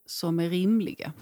[0.05, 1.13] som är rimliga.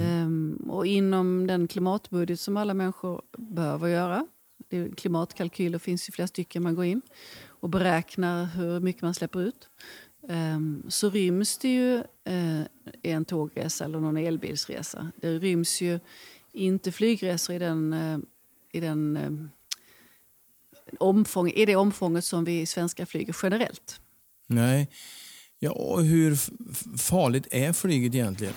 [0.00, 4.26] Ehm, Och inom den klimatbudget som alla människor behöver göra,
[4.96, 7.02] klimatkalkyler finns ju flera stycken man går in
[7.46, 9.68] och beräknar hur mycket man släpper ut.
[10.28, 12.60] Ehm, så ryms det ju eh,
[13.02, 15.12] en tågresa eller någon elbilsresa.
[15.16, 16.00] Det ryms ju
[16.52, 18.18] inte flygresor i den, eh,
[18.72, 19.32] i den eh,
[20.98, 24.00] omfång, i det omfånget som vi svenskar flyger generellt.
[24.46, 24.88] Nej.
[25.58, 26.38] Ja, och hur
[26.98, 28.54] farligt är flyget egentligen?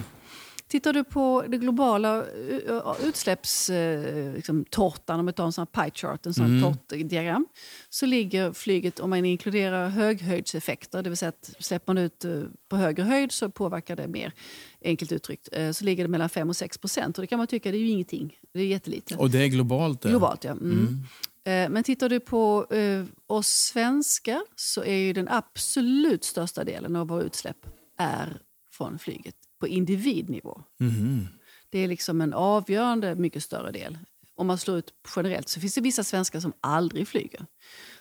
[0.67, 5.83] Tittar du på det globala eh, utsläppstårtan, liksom, tårtan, om vi tar en sån här
[5.83, 7.47] pie chart, en sån här tårtdiagram,
[7.89, 12.41] så ligger flyget, om man inkluderar höghöjdseffekter, det vill säga att släpper man ut eh,
[12.69, 14.33] på högre höjd så påverkar det mer,
[14.81, 17.17] enkelt uttryckt, eh, så ligger det mellan 5 och 6 procent.
[17.17, 19.15] Och det kan man tycka det är ju ingenting, det är jättelite.
[19.15, 20.09] Och det är globalt det?
[20.09, 20.51] Globalt, ja.
[20.51, 21.03] Mm.
[21.43, 26.95] Eh, Men tittar du på eh, oss svenskar så är ju den absolut största delen
[26.95, 27.65] av våra utsläpp
[27.97, 30.63] är från flyget på individnivå.
[30.79, 31.27] Mhm.
[31.69, 33.97] Det är liksom en avgörande mycket större del.
[34.35, 37.45] Om man slår ut generellt så finns det vissa svenskar som aldrig flyger.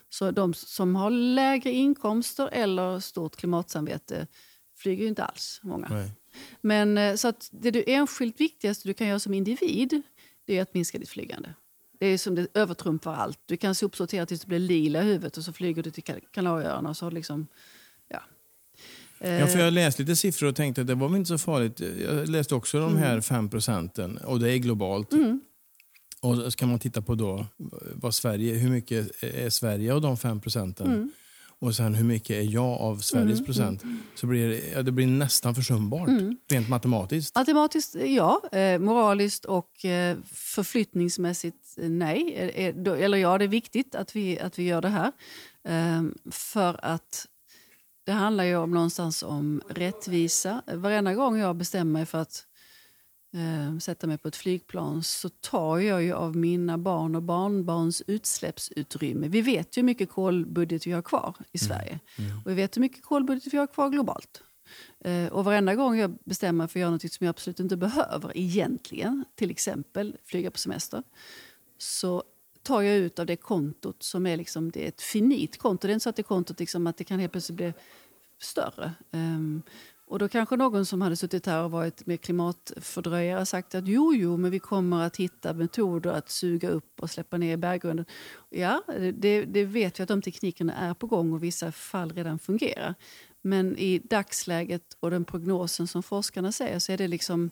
[0.08, 4.26] Så de som har lägre inkomster eller stort klimatsamvete
[4.76, 5.88] flyger inte alls, många.
[5.90, 6.10] Nej.
[6.60, 10.02] Men eh, så att det du enskilt viktigaste du kan göra som individ
[10.44, 11.54] det är att minska ditt flygande.
[11.98, 13.38] Det är som det övertrumfar allt.
[13.46, 16.20] Du kan sopsortera tills det blir lila i huvudet och så flyger du till Kan-
[16.30, 17.46] Kanarieöarna och så har du liksom...
[19.24, 19.46] Ja.
[19.46, 21.80] För Eh, jag läste lite siffror och tänkte att det var väl inte så farligt.
[22.04, 25.12] Jag läste också de här 5 procenten och det är globalt.
[25.12, 25.40] Mm.
[26.20, 27.46] Och så ska man titta på då
[27.94, 30.86] vad Sverige, hur mycket är Sverige av de 5 procenten?
[30.86, 31.10] Mm.
[31.58, 33.82] Och sen hur mycket är jag av Sveriges procent?
[34.14, 36.36] Så blir det, ja, det blir nästan försumbart, Mm.
[36.50, 37.36] rent matematiskt.
[37.36, 42.34] Automatiskt ja, eh, moraliskt och eh, förflyttningsmässigt nej.
[42.86, 45.12] Eller ja, det är viktigt att vi, att vi gör det här.
[45.68, 47.26] Eh, för att
[48.04, 50.62] det handlar ju om någonstans om rättvisa.
[50.66, 52.46] Varenda gång jag bestämmer mig för att
[53.34, 58.02] eh, sätta mig på ett flygplan så tar jag ju av mina barn och barnbarns
[58.06, 59.28] utsläppsutrymme.
[59.28, 62.00] Vi vet ju hur mycket kolbudget vi har kvar i Sverige.
[62.44, 64.42] Och vi vet hur mycket kolbudget vi har kvar globalt.
[65.04, 67.76] Eh, och varenda gång jag bestämmer mig för att göra något som jag absolut inte
[67.76, 71.02] behöver egentligen, till exempel flyga på semester,
[71.78, 72.22] så
[72.64, 75.86] tar jag ut av det kontot som är, liksom, det är ett finit konto.
[75.86, 77.72] Det är inte så att det kontot liksom, att det kan helt plötsligt bli
[78.38, 78.92] större.
[79.10, 79.62] Um,
[80.06, 84.14] och då kanske någon som hade suttit här och varit med klimatfördröjare sagt att jo,
[84.14, 88.06] jo, men vi kommer att hitta metoder att suga upp och släppa ner i berggrunden.
[88.50, 92.38] Ja, det, det vet vi att de teknikerna är på gång och vissa fall redan
[92.38, 92.94] fungerar.
[93.42, 97.50] Men i dagsläget och den prognosen som forskarna säger så är det liksom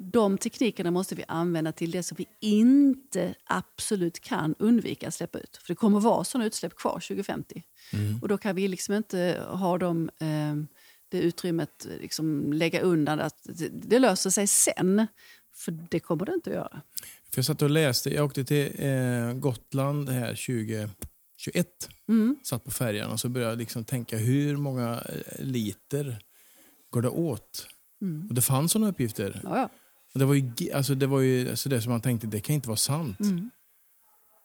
[0.00, 5.38] de teknikerna måste vi använda till det som vi inte absolut kan undvika att släppa
[5.38, 5.56] ut.
[5.56, 7.62] För det kommer vara sådana utsläpp kvar 2050.
[7.92, 8.18] Mm.
[8.22, 10.54] Och då kan vi liksom inte ha dem, eh,
[11.08, 15.06] det utrymmet, liksom lägga undan att det, det, löser sig sen.
[15.54, 16.82] För det kommer det inte att göra.
[17.30, 21.88] För jag satt och läste, jag åkte till eh, Gotland här 2021.
[22.08, 22.36] Mm.
[22.42, 26.18] Satt på färjan och så började jag liksom tänka hur många eh, liter
[26.90, 27.66] går det åt?
[28.02, 28.28] Mm.
[28.28, 29.40] Och det fanns sådana uppgifter.
[29.44, 29.70] Ja, ja.
[30.12, 32.54] Och det var ju, alltså det var ju alltså det som man tänkte, det kan
[32.54, 33.20] inte vara sant.
[33.20, 33.50] Mm.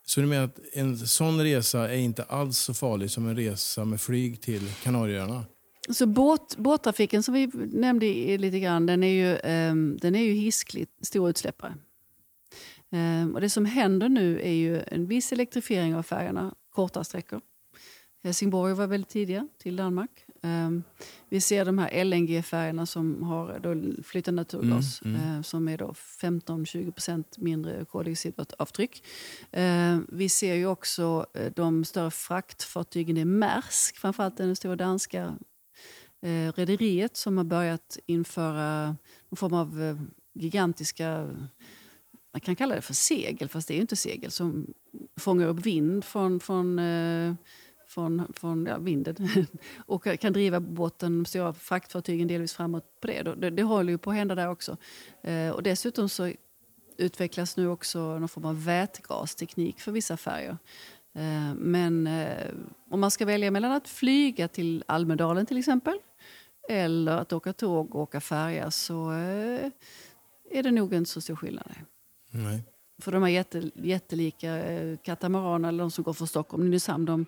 [0.06, 3.86] Så du menar att en sån resa är inte alls så farlig som en resa
[3.86, 5.46] med flyg till Kanarieöarna?
[5.90, 10.34] Så båt, båttrafiken som vi nämnde lite grann, den är ju, um, den är ju
[10.34, 11.76] hiskligt stor utsläppare.
[12.92, 17.42] Um, och det som händer nu är ju en viss elektrifiering av färjorna, korta sträckor.
[18.24, 20.26] Helsingborg var väldigt tidiga till Danmark.
[20.46, 20.84] Um,
[21.30, 25.36] vi ser de här LNG-färgerna som har då flytande naturgas mm, mm.
[25.36, 29.04] Uh, som är 15-20% mindre koldioxidavtryck.
[29.58, 33.16] Uh, vi ser ju också uh, de större fraktfartygen.
[33.16, 35.26] Det är Maersk, framförallt det stora danska
[36.26, 38.86] uh, rederiet som har börjat införa
[39.30, 40.00] någon form av
[40.34, 41.30] gigantiska
[42.34, 44.74] man kan kalla det för segel, fast det är inte segel, som
[45.20, 46.80] fångar upp vind från, från
[47.94, 49.16] från, från ja, vinden
[49.78, 53.24] och kan driva båten, stora fraktfartygen delvis framåt på det.
[53.24, 54.78] Det, det håller ju på att hända där också.
[55.22, 56.32] Eh, och dessutom så
[56.98, 60.58] utvecklas nu också någon form av vätgasteknik för vissa färger.
[61.16, 62.48] Eh, men eh,
[62.90, 65.98] om man ska välja mellan att flyga till Almedalen till exempel
[66.70, 69.72] eller att åka tåg och åka färja så eh,
[70.52, 71.72] är det nog inte så stor skillnad.
[72.32, 72.64] Nej.
[73.02, 77.26] För de här jätte, jättelika eh, katamaranerna, eller de som går från Stockholm, Nynäshamn, de,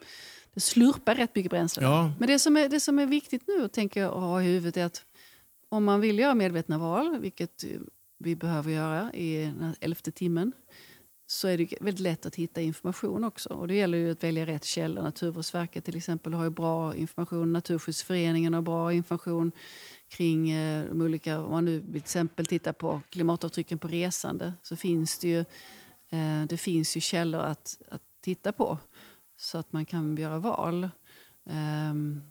[0.56, 1.84] det slurpar rätt mycket bränsle.
[1.84, 2.12] Ja.
[2.20, 4.78] Men det som, är, det som är viktigt nu tänker jag, att ha i huvudet
[4.78, 5.06] är att
[5.70, 7.64] om man vill göra medvetna val, vilket
[8.18, 10.52] vi behöver göra i den elfte timmen,
[11.28, 13.50] så är det väldigt lätt att hitta information också.
[13.50, 15.02] Och det gäller ju att välja rätt källa.
[15.02, 19.52] Naturvårdsverket till exempel har ju bra information, Naturskyddsföreningen har bra information
[20.08, 24.76] kring eh, de olika, om man nu till exempel tittar på klimatavtrycken på resande, så
[24.76, 25.40] finns det ju,
[26.10, 28.78] eh, det finns ju källor att, att titta på
[29.38, 30.90] så att man kan göra val.
[31.44, 32.22] Um,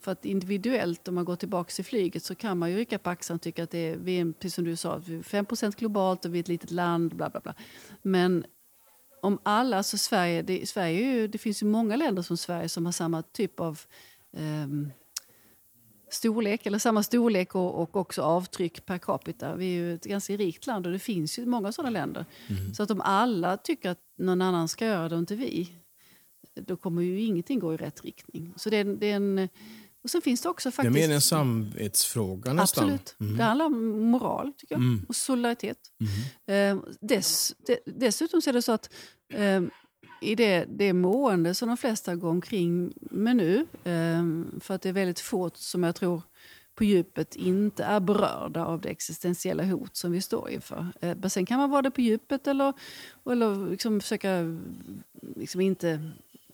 [0.00, 3.10] för att individuellt, om man går tillbaka till flyget, så kan man ju rycka på
[3.10, 6.34] axeln och tycka att det är, vi är, precis som du sa, 5% globalt och
[6.34, 7.54] vi är ett litet land, bla bla bla.
[8.02, 8.44] Men
[9.22, 12.84] om alla, alltså Sverige, det, Sverige ju, det finns ju många länder som Sverige som
[12.84, 13.80] har samma typ av
[14.36, 14.90] um,
[16.10, 19.54] storlek, eller samma storlek och, och, också avtryck per capita.
[19.54, 22.24] Vi är ju ett ganska rikt land och det finns ju många sådana länder.
[22.48, 22.74] Mm.
[22.74, 25.74] Så att om alla tycker att någon annan ska göra det och inte vi,
[26.54, 28.52] då kommer ju ingenting gå i rätt riktning.
[28.56, 29.48] Så det är, det är en,
[30.02, 30.94] och sen finns det också faktiskt...
[30.94, 32.84] Det är mer en samvetsfråga nästan.
[32.84, 33.16] Absolut.
[33.20, 33.36] Mm.
[33.36, 34.82] Det handlar om moral tycker jag.
[34.82, 35.04] Mm.
[35.08, 35.78] och solidaritet.
[36.46, 36.78] Mm.
[36.78, 38.90] Eh, dess, de, dessutom så är det så att
[39.32, 39.62] eh,
[40.20, 44.24] i det, det mående som de flesta går omkring med nu, eh,
[44.60, 46.22] för att det är väldigt få som jag tror
[46.74, 50.86] på djupet inte är berörda av det existentiella hot som vi står inför.
[51.00, 52.72] Eh, men sen kan man vara det på djupet eller,
[53.30, 54.58] eller liksom försöka
[55.36, 56.10] liksom inte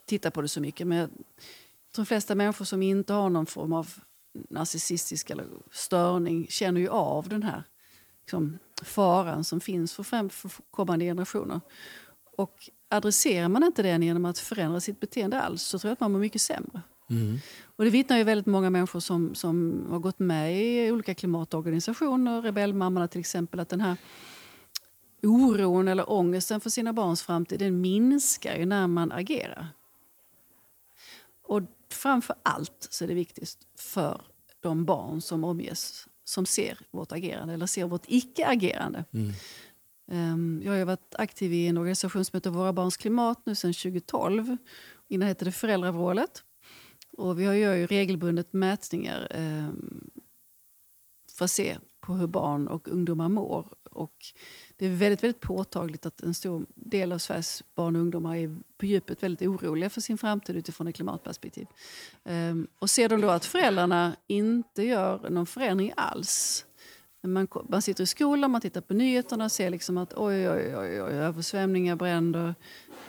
[0.07, 0.87] titta på det så mycket.
[0.87, 1.09] Men jag
[1.95, 3.95] tror de flesta människor som inte har någon form av
[4.49, 7.62] narcissistisk eller störning känner ju av den här
[8.21, 11.61] liksom, faran som finns för, fram, för kommande generationer.
[12.37, 16.01] Och adresserar man inte den genom att förändra sitt beteende alls så tror jag att
[16.01, 16.83] man mår mycket sämre.
[17.11, 17.38] Mm.
[17.77, 22.42] Och det vittnar ju väldigt många människor som, som har gått med i olika klimatorganisationer,
[22.42, 23.97] Rebellmammorna till exempel, att den här
[25.23, 29.69] oron eller ångesten för sina barns framtid den minskar ju när man agerar.
[31.47, 34.21] Och framför allt så är det viktigt för
[34.61, 39.05] de barn som omges som ser vårt agerande eller ser vårt icke-agerande.
[39.13, 39.33] Mm.
[40.11, 43.73] Um, jag har varit aktiv i en organisation som heter Våra barns klimat nu sedan
[43.73, 44.57] 2012.
[45.09, 46.42] Innan hette det Föräldravrålet.
[47.13, 50.11] Och vi gör ju regelbundet mätningar um,
[51.37, 54.17] för att se på hur barn och ungdomar mår Och
[54.77, 58.56] det är väldigt, väldigt påtagligt att en stor del av Sveriges barn och ungdomar är
[58.79, 61.66] på djupet väldigt oroliga för sin framtid utifrån ett klimatperspektiv.
[62.24, 66.66] Um, och ser de då att föräldrarna inte gör någon förändring alls
[67.27, 70.77] man, man sitter i skolan, man tittar på nyheterna och ser liksom att oj, oj,
[70.77, 72.54] oj, oj översvämningar, bränder,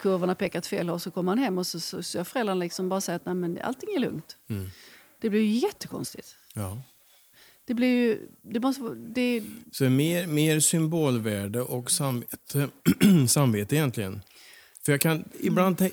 [0.02, 1.00] kurvorna pekar åt fel håll.
[1.00, 3.60] Så kommer man hem och så, så, så föräldrarna liksom bara säger att Nej, men
[3.64, 4.38] allting är lugnt.
[4.48, 4.70] Mm.
[5.20, 6.36] Det blir ju jättekonstigt.
[6.54, 6.82] Ja.
[7.68, 8.28] Det blir ju...
[8.42, 9.44] Det måste, det...
[9.72, 12.70] Så mer, mer symbolvärde och samvete,
[13.28, 14.22] samvete egentligen.
[14.86, 15.84] För jag kan ibland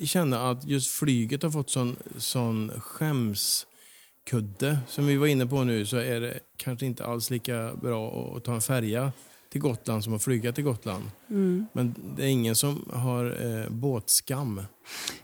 [0.00, 3.66] känna att just flyget har fått sån, sån skäms
[4.30, 8.34] kudde som vi var inne på nu så är det kanske inte alls lika bra
[8.36, 9.12] att ta en färja
[9.54, 11.04] till Gotland som att flyga till Gotland.
[11.30, 11.66] Mm.
[11.72, 14.62] Men det är ingen som har eh, båtskam.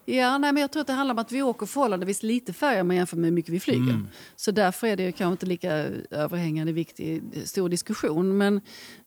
[0.05, 2.85] Ja, nej, men jag tror att det handlar om att vi åker förhållandevis lite färja
[2.85, 3.83] med jämfört med hur mycket vi flyger.
[3.83, 4.09] Mm.
[4.37, 5.73] Så därför är det kanske inte lika
[6.11, 8.39] överhängande viktig stor diskussion.
[8.39, 8.61] Men,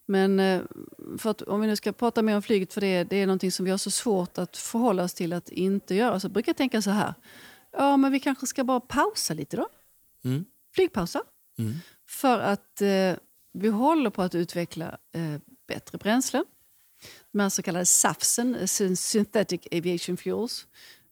[0.05, 0.61] men eh,
[1.17, 3.51] för att, om vi nu ska prata mer om flyget, för det, det är någonting
[3.51, 6.19] som vi har så svårt att förhålla oss till att inte göra.
[6.19, 7.13] Så brukar jag tänka så här.
[7.77, 9.67] Ja, men vi kanske ska bara pausa lite då.
[10.25, 10.45] Mm.
[10.75, 11.21] Flygpausa.
[11.57, 11.73] Mm.
[12.09, 13.13] För att eh,
[13.53, 16.43] vi håller på att utveckla eh, bättre bränsle.
[17.31, 20.67] De här så kallade SAFsen, eh, Synthetic Aviation Fuels.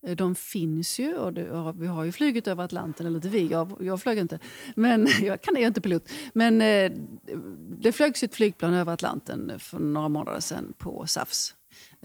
[0.07, 3.29] Eh, de finns ju och, det, och vi har ju flugit över Atlanten, eller inte
[3.29, 4.39] vi, jag, jag flög inte.
[4.75, 6.09] Men jag kan jag är inte pilot.
[6.33, 6.91] Men eh,
[7.81, 11.55] det flögs ett flygplan över Atlanten för några månader sedan på SAFs.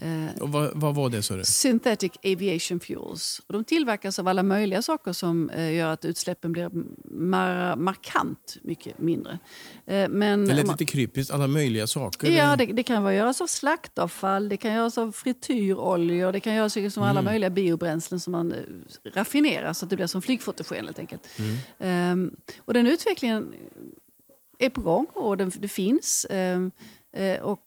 [0.01, 1.23] Eh, och vad, vad, var det?
[1.23, 3.41] Så Synthetic Aviation Fuels.
[3.47, 6.69] Och de tillverkas av alla möjliga saker som eh, gör att utsläppen blir
[7.03, 9.39] mar markant mycket mindre.
[9.85, 12.31] Eh, men, det lät lite kryptiskt, alla möjliga saker.
[12.31, 16.55] Ja, det, det, kan vara göras av slaktavfall, det kan göras av frityroljor, det kan
[16.55, 17.09] göras som liksom mm.
[17.09, 18.53] alla möjliga biobränslen som man
[19.13, 21.27] raffinerar så att det blir som flygfotogen helt enkelt.
[21.37, 21.57] Mm.
[21.79, 22.35] Ehm,
[22.65, 23.53] och den utvecklingen
[24.59, 26.25] är på gång och den, det finns.
[26.25, 27.59] Eh, och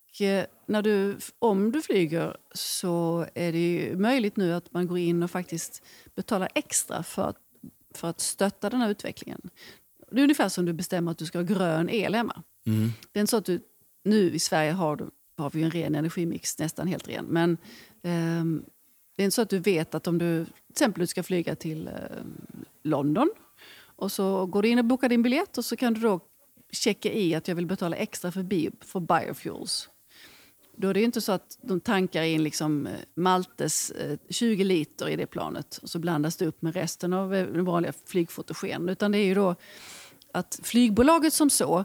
[0.66, 5.30] när du, om du flyger så är det möjligt nu att man går in och
[5.30, 5.84] faktiskt
[6.14, 7.36] betalar extra för att,
[7.94, 9.50] för att stötta den här utvecklingen.
[10.10, 12.42] Det är ungefär som du bestämmer att du ska ha grön el hemma.
[12.66, 12.92] Mm.
[13.12, 13.60] Det är inte så att du,
[14.04, 17.24] nu i Sverige har, du, har vi en ren energimix, nästan helt ren.
[17.24, 17.52] Men
[18.02, 18.44] eh,
[19.16, 21.86] det är inte så att du vet att om du till exempel ska flyga till
[21.86, 21.94] eh,
[22.82, 23.30] London
[23.80, 26.20] och så går du in och bokar din biljett och så kan du då
[26.72, 29.88] checka i att jag vill betala extra för, bio, för biofuels.
[30.80, 33.92] Då är det inte så att de tankar in liksom eh, Maltes
[34.28, 37.46] 20 eh, liter i det planet och så blandas det upp med resten av eh,
[37.46, 38.88] den vanliga flygfotogen.
[38.88, 39.54] Utan det är ju då
[40.32, 41.84] att flygbolaget som så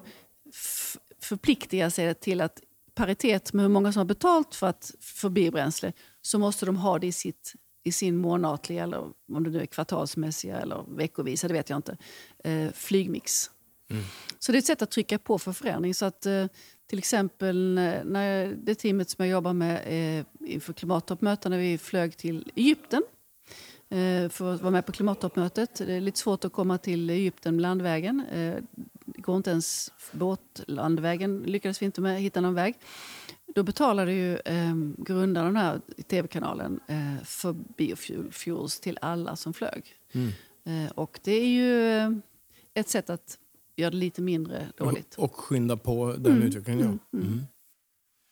[1.21, 2.61] förpliktigar sig till att
[2.93, 6.99] paritet med hur många som har betalt för, att, för biobränsle så måste de ha
[6.99, 8.99] det i, sitt, i sin månatliga, eller
[9.33, 11.97] om det nu är kvartalsmässiga eller veckovisa, det vet jag inte,
[12.43, 13.49] eh, flygmix.
[13.89, 14.03] Mm.
[14.39, 15.93] Så det är ett sätt att trycka på för förändring.
[15.93, 16.45] Så att, eh,
[16.87, 17.73] till exempel
[18.05, 23.03] när det teamet som jag jobbar med eh, inför klimattoppmötet när vi flög till Egypten
[23.89, 25.75] eh, för att vara med på klimattoppmötet.
[25.75, 28.25] Det är lite svårt att komma till Egypten landvägen.
[28.31, 28.55] Eh,
[29.05, 32.75] det går inte ens båtlandvägen, lyckades vi inte med, hitta någon väg.
[33.55, 39.93] Då betalade ju eh, grundaren den här tv-kanalen eh, för biofuels till alla som flög.
[40.11, 40.31] Mm.
[40.65, 42.11] Eh, och det är ju eh,
[42.73, 43.37] ett sätt att
[43.75, 45.15] gör det lite mindre dåligt.
[45.15, 46.47] Och, och skynda på den mm.
[46.47, 47.19] utvecklingen, ja.
[47.19, 47.33] Mm.
[47.33, 47.45] Mm.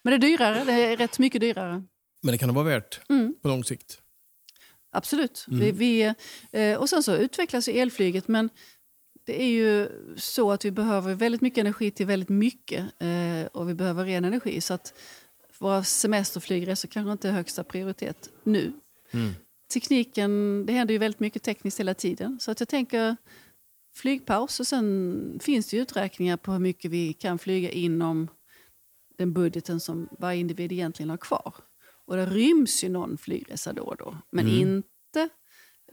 [0.04, 1.84] Men det är dyrare, det är rätt mycket dyrare.
[2.22, 3.36] Men det kan det vara värt mm.
[3.42, 4.02] på lång sikt?
[4.92, 5.46] Absolut.
[5.48, 5.60] Mm.
[5.60, 6.14] Vi, vi,
[6.52, 8.50] eh, och sen så utvecklas elflyget, men
[9.26, 12.86] det är ju så att vi behöver väldigt mycket energi till väldigt mycket.
[13.00, 14.62] Eh, och vi behöver ren energi.
[14.62, 14.94] Så att
[15.60, 18.74] våra semesterflygresor kanske inte är högsta prioritet nu.
[19.12, 19.32] Mm.
[19.74, 22.40] Tekniken, det händer ju väldigt mycket tekniskt hela tiden.
[22.40, 23.16] Så att jag tänker
[23.96, 28.28] flygpaus och sen finns det uträkningar på hur mycket vi kan flyga inom
[29.18, 31.54] den budgeten som varje individ egentligen har kvar.
[32.06, 34.60] Och det ryms ju någon flygresa då och då, men mm.
[34.60, 35.30] inte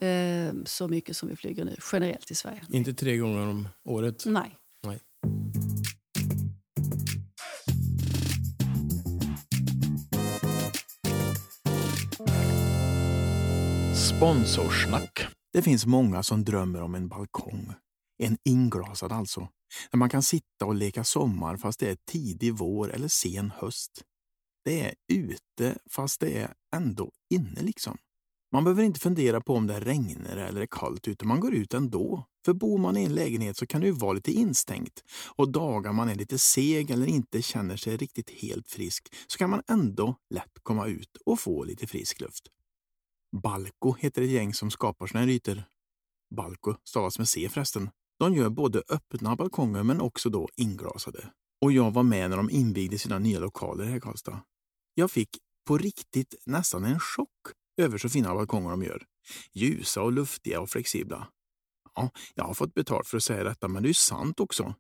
[0.07, 2.63] eh, så mycket som vi flyger nu generellt i Sverige.
[2.73, 4.25] Inte tre gånger om året?
[4.27, 4.57] Nej.
[4.87, 5.01] Nej.
[13.95, 15.27] Sponsorsnack.
[15.53, 17.75] Det finns många som drömmer om en balkong
[18.21, 19.49] en inglasad alltså,
[19.91, 24.03] där man kan sitta och leka sommar fast det är tidig vår eller sen höst.
[24.65, 27.99] Det är ute fast det är ändå inne liksom.
[28.53, 31.75] Man behöver inte fundera på om det regnar eller är kallt ute, man går ut
[31.75, 32.27] ändå.
[32.45, 35.05] För bor man i en lägenhet så kan det ju vara lite instängt
[35.37, 39.51] och dagar man är lite seg eller inte känner sig riktigt helt frisk så kan
[39.51, 42.49] man ändå lätt komma ut och få lite frisk luft.
[43.43, 45.63] Balko heter ett gäng som skapar såna här ytor.
[46.37, 47.91] Balko stavas med C förresten.
[48.21, 51.31] De gör både öppna balkonger men också då inglasade.
[51.61, 54.41] och jag var med när de invigde sina nya lokaler här i Karlstad.
[54.95, 55.29] Jag fick
[55.67, 57.31] på riktigt nästan en chock
[57.81, 59.03] över så fina balkonger de gör.
[59.53, 61.29] Ljusa och luftiga och flexibla.
[61.95, 64.75] Ja, jag har fått betalt för att säga detta, men det är ju sant också.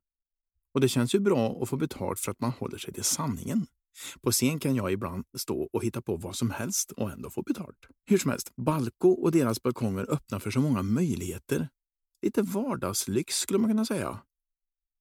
[0.74, 3.66] Och det känns ju bra att få betalt för att man håller sig till sanningen.
[4.20, 7.42] På scen kan jag ibland stå och hitta på vad som helst och ändå få
[7.42, 7.78] betalt.
[8.06, 11.68] Hur som helst, Balko och deras balkonger öppnar för så många möjligheter.
[12.22, 14.20] Lite vardagslyx skulle man kunna säga.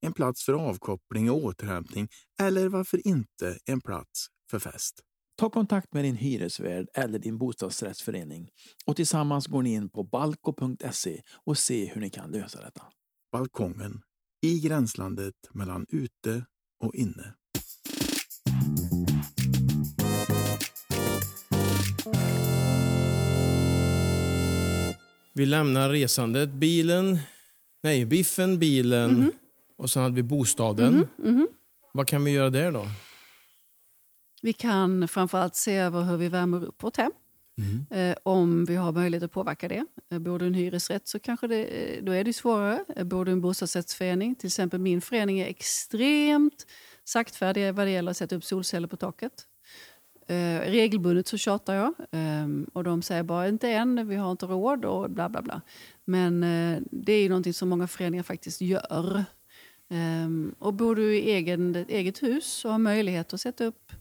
[0.01, 2.07] En plats för avkoppling och återhämtning
[2.41, 5.03] eller varför inte en plats för fest.
[5.37, 8.49] Ta kontakt med din hyresvärd eller din bostadsrättsförening
[8.85, 12.83] och tillsammans går ni in på balko.se och se hur ni kan lösa detta.
[13.31, 14.01] Balkongen
[14.41, 16.45] i gränslandet mellan ute
[16.83, 17.33] och inne.
[25.33, 27.19] Vi lämnar resandet, bilen,
[27.83, 29.31] nej, biffen, bilen Mhm.
[29.77, 31.07] och sen hade vi bostaden.
[31.17, 31.47] Mhm.
[31.93, 32.85] Vad kan vi göra där då?
[34.41, 37.11] Vi kan framförallt se över hur vi värmer upp vårt hem.
[37.57, 37.85] Mm.
[38.11, 39.85] Eh, om vi har möjlighet att påverka det.
[40.11, 42.85] Eh, bor du i en hyresrätt så kanske det, eh, då är det svårare.
[42.95, 46.65] Eh, bor du i en bostadsrättsförening, till exempel min förening är extremt
[47.03, 49.31] saktfärdig vad det gäller att sätta upp solceller på taket.
[50.29, 54.45] Eh, regelbundet så tjatar jag eh, och de säger bara inte än, vi har inte
[54.45, 55.61] råd och bla bla bla.
[56.05, 59.23] Men eh, det är ju någonting som många föreningar faktiskt gör.
[59.89, 63.91] Ehm, och bor du i egen, eget hus och har möjlighet att sätta upp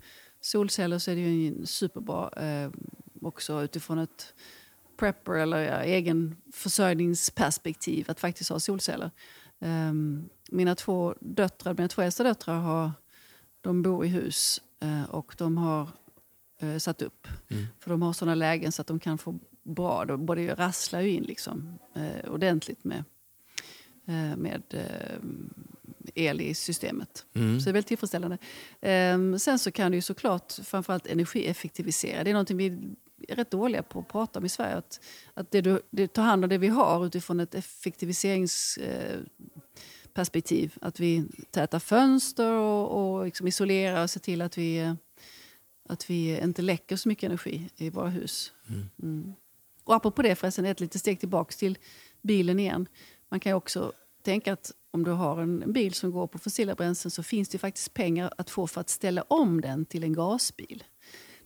[0.41, 2.71] solceller så är det ju en superbra eh,
[3.23, 4.35] också utifrån ett
[4.97, 9.11] prepper eller ja, egen försörjningsperspektiv att faktiskt ha solceller.
[9.61, 12.93] Ehm, mina två döttrar, mina två äldsta döttrar har,
[13.61, 15.89] de bor i hus eh, och de har
[16.59, 17.29] eh, satt upp.
[17.49, 17.67] Mm.
[17.81, 21.11] För de har sådana lägen så att de kan få bra, de både rasslar ju
[21.11, 23.05] in liksom, eh, ordentligt med,
[24.07, 25.19] eh, med eh,
[26.15, 27.27] el i systemet.
[27.35, 27.61] Mm.
[27.61, 28.39] Så det är väldigt tillfredsställande.
[28.81, 32.25] Ehm, sen så kan du ju såklart framförallt energieffektivisera.
[32.25, 32.67] Det är någonting vi
[33.29, 34.77] är rätt dåliga på att prata om i Sverige.
[34.77, 35.01] Att,
[35.35, 39.29] att det du, det tar hand om det vi har utifrån ett effektiviseringsperspektiv.
[40.15, 40.75] perspektiv.
[40.81, 44.95] Att vi tätar fönster och, och liksom isolerar och ser till att vi, eh,
[45.89, 48.53] att vi inte läcker så mycket energi i våra hus.
[49.03, 49.35] Mm.
[49.85, 51.79] Och apropå det förresten, ett litet steg tillbaks till
[52.23, 52.89] bilen igen.
[53.29, 57.11] Man kan också tänka att om du har en bil som går på fossila bränslen
[57.11, 60.85] så finns det faktiskt pengar att få för att ställa om den till en gasbil.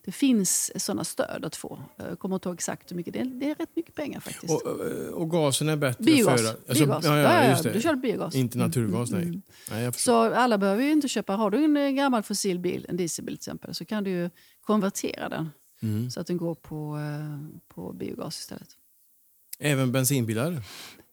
[0.05, 1.81] Det finns sådana stöd att få.
[1.97, 3.13] Jag kommer inte ihåg exakt hur mycket.
[3.13, 4.53] Det är, det är rätt mycket pengar faktiskt.
[4.53, 4.71] Och,
[5.13, 6.41] och gasen är bättre biogas.
[6.41, 6.49] för...
[6.49, 7.05] Alltså, biogas.
[7.05, 7.81] Ja, ja, just Du det.
[7.81, 8.35] kör biogas.
[8.35, 9.23] Inte naturgas, nej.
[9.23, 9.41] Mm.
[9.71, 10.29] nej jag förstår.
[10.29, 11.33] Så alla behöver ju inte köpa...
[11.35, 14.29] Har du en eh, gammal fossilbil, en dieselbil till exempel, så kan du
[14.61, 15.49] konvertera den
[15.83, 16.11] Mm.
[16.11, 18.67] så att den går på, eh, på biogas istället.
[19.63, 20.61] Även bensinbilar?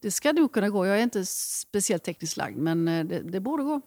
[0.02, 0.86] Det ska nog kunna gå.
[0.86, 3.80] Jag är inte speciellt tekniskt lagd, men eh, det, det borde gå.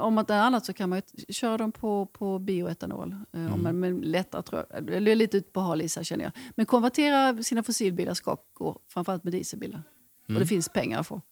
[0.00, 3.16] Om inte annat så kan man köra dem på, på bioetanol.
[3.32, 3.52] Mm.
[3.52, 4.90] Om man, men lättare tror jag.
[4.90, 6.32] Eller lite ut på hal is här, känner jag.
[6.54, 9.82] Men konvertera sina fossilbilar ska gå, framförallt med dieselbilar.
[10.28, 11.22] Och det finns pengar att få.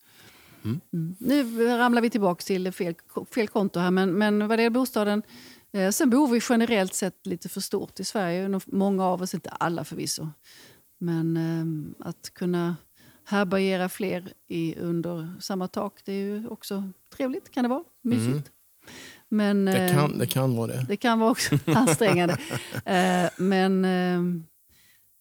[0.63, 1.15] Mm.
[1.19, 2.95] Nu ramlar vi tillbaka till fel,
[3.35, 5.23] fel konto här, men, men vad det är bostaden.
[5.71, 8.59] Eh, sen bor vi generellt sett lite för stort i Sverige.
[8.65, 10.27] Många av oss, inte alla förvisso.
[11.05, 12.75] Men eh, att kunna
[13.23, 17.51] härbärgera fler i, under samma tak, det är ju också trevligt.
[17.51, 17.83] Kan det vara.
[18.01, 18.51] Mysigt.
[19.29, 20.85] Men, Det eh, kan, det kan vara det.
[20.87, 22.37] det kan vara också ansträngande.
[22.85, 24.43] Eh, men eh,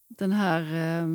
[0.09, 1.09] den här eh,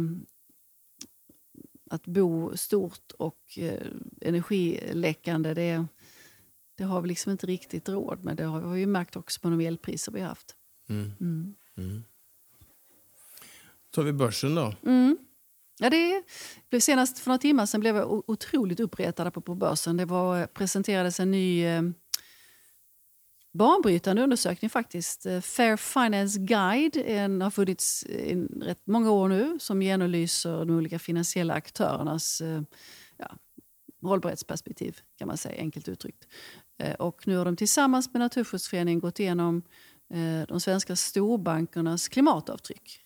[1.89, 3.87] att bo stort och eh,
[4.21, 5.85] energiläckande, det,
[6.77, 8.37] det har vi liksom inte riktigt råd med.
[8.37, 10.55] Det har vi ju märkt också på de elpriser vi har haft.
[10.89, 11.11] Mm.
[11.77, 12.03] Mm
[13.91, 14.73] tar vi börsen då.
[14.85, 15.17] Mm.
[15.79, 16.23] Ja, det
[16.69, 19.97] blev senast för några timmar sedan blev jag otroligt uppretad på, börsen.
[19.97, 21.81] Det var, presenterades en ny eh,
[23.53, 25.25] banbrytande undersökning faktiskt.
[25.25, 30.69] Eh, Fair Finance Guide en, har funnits i rätt många år nu som genomlyser de
[30.69, 32.61] olika finansiella aktörernas eh,
[33.17, 33.37] ja,
[34.01, 36.27] hållbarhetsperspektiv kan man säga, enkelt uttryckt.
[36.77, 39.63] Eh, och nu har de tillsammans med Naturskyddsföreningen gått igenom
[40.13, 43.01] eh, de svenska storbankernas klimatavtryck.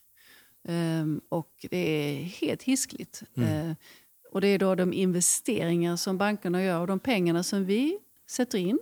[0.64, 3.24] Ehm, och det är helt hiskligt.
[3.36, 3.72] Eh,
[4.32, 8.00] och det är då de investeringar som bankerna gör och de pengarna som vi
[8.30, 8.80] sätter in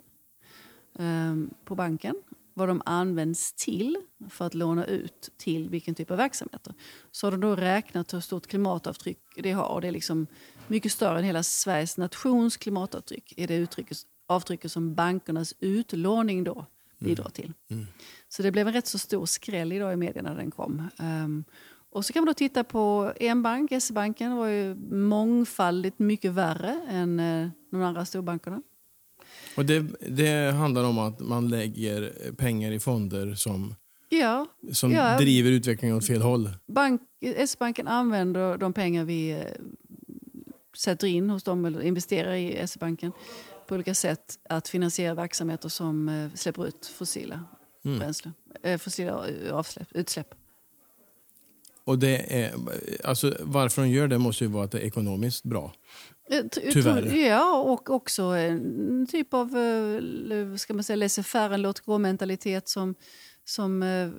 [1.00, 2.16] ehm, på banken,
[2.54, 3.98] vad de används till
[4.30, 6.74] för att låna ut till vilken typ av verksamheter.
[7.12, 9.68] Så har de då räknat hur stort klimatavtryck det har.
[9.68, 10.28] Och det är liksom
[10.68, 13.34] mycket större än hela Sveriges nations klimatavtryck.
[13.38, 16.66] är det uttrycket, avtrycket som bankernas utlåning då
[17.00, 17.54] bidrar till.
[18.30, 20.90] Så det blev en rätt så stor skräll idag i medierna när den kom.
[21.00, 21.44] Ehm,
[21.92, 26.82] och så kan man då titta på en bank, S-banken, var ju mångfaldigt mycket värre
[26.90, 28.62] än eh, de andra storbankerna.
[29.58, 29.80] Och det,
[30.10, 33.76] det handlar om att man lägger pengar i fonder som,
[34.10, 35.18] Ja, som Ja.
[35.18, 36.50] driver utvecklingen åt fel håll.
[36.68, 39.38] bank, S-banken använder de pengar vi eh,
[40.78, 43.12] sätter in hos dem eller investerar i S-banken
[43.68, 47.40] på olika sätt att finansiera verksamheter som eh, släpper ut fossila
[47.86, 48.00] Mm.
[48.00, 48.34] bränslen,
[48.80, 50.28] fossila avsläpp, utsläpp.
[51.92, 52.54] Och det är,
[53.04, 55.74] alltså, varför de gör det måste ju vara att det är ekonomiskt bra.
[56.30, 57.16] Jag Tyvärr.
[57.16, 62.96] Ja, och också en typ av eh, ska man säga, laissez-faire, en låt-gå-mentalitet som,
[63.46, 64.10] som eh,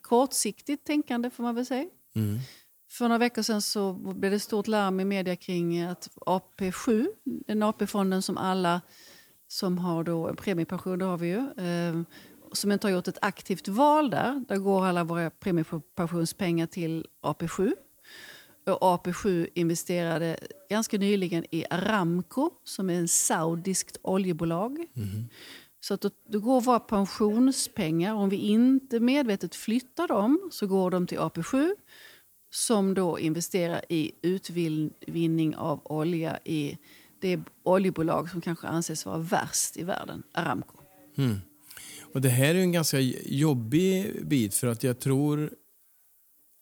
[0.00, 1.86] kortsiktigt tänkande, får man väl säga.
[2.14, 2.38] Mm.
[2.90, 7.06] För några veckor sedan så blev det stort larm i media kring att AP7,
[7.46, 8.80] den AP-fonden som alla
[9.48, 12.02] som har då en premiepension, det har vi ju, eh,
[12.52, 14.44] som inte har gjort ett aktivt val där.
[14.48, 17.72] Där går alla våra premiepensionspengar till AP7.
[18.66, 20.36] Och AP7 investerade
[20.70, 24.86] ganska nyligen i Aramco som är en saudiskt oljebolag.
[25.80, 30.90] Så att då, då går våra pensionspengar, om vi inte medvetet flyttar dem, så går
[30.90, 31.70] de till AP7
[32.50, 36.78] som då investerar i utvinning av olja i
[37.20, 40.76] det oljebolag som kanske anses vara värst i världen, Aramco.
[42.14, 45.50] Och det här är en ganska jobbig bit för att jag tror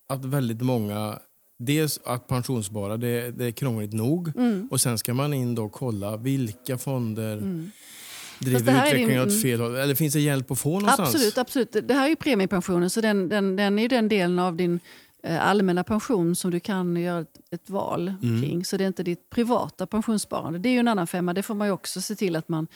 [0.08, 1.18] att väldigt många
[1.58, 4.36] Dels att pensionsspara, det, det är krångligt nog.
[4.36, 4.68] Mm.
[4.70, 7.36] Och sen ska man in då och kolla vilka fonder
[8.38, 9.76] driver här är utvecklingen åt fel håll.
[9.76, 11.14] Eller finns det hjälp att få någonstans?
[11.14, 11.76] Absolut, absolut.
[11.88, 14.80] Det här är ju premiepensionen, så den, den, den är den delen av din
[15.22, 18.64] eh, allmänna pension som du kan göra ett, ett val kring.
[18.64, 20.58] Så det är inte ditt privata pensionssparande.
[20.58, 21.34] Det är ju en annan femma.
[21.34, 22.66] Det får man också se till att man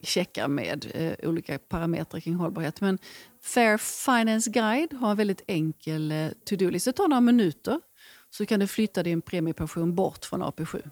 [0.00, 2.80] checkar med eh, olika parametrar kring hållbarhet.
[2.80, 2.98] Men
[3.42, 6.84] Fair Finance Guide har en väldigt enkel eh, to-do-list.
[6.84, 7.80] Det tar några minuter
[8.30, 10.90] så kan du flytta din premiepension bort från AP7.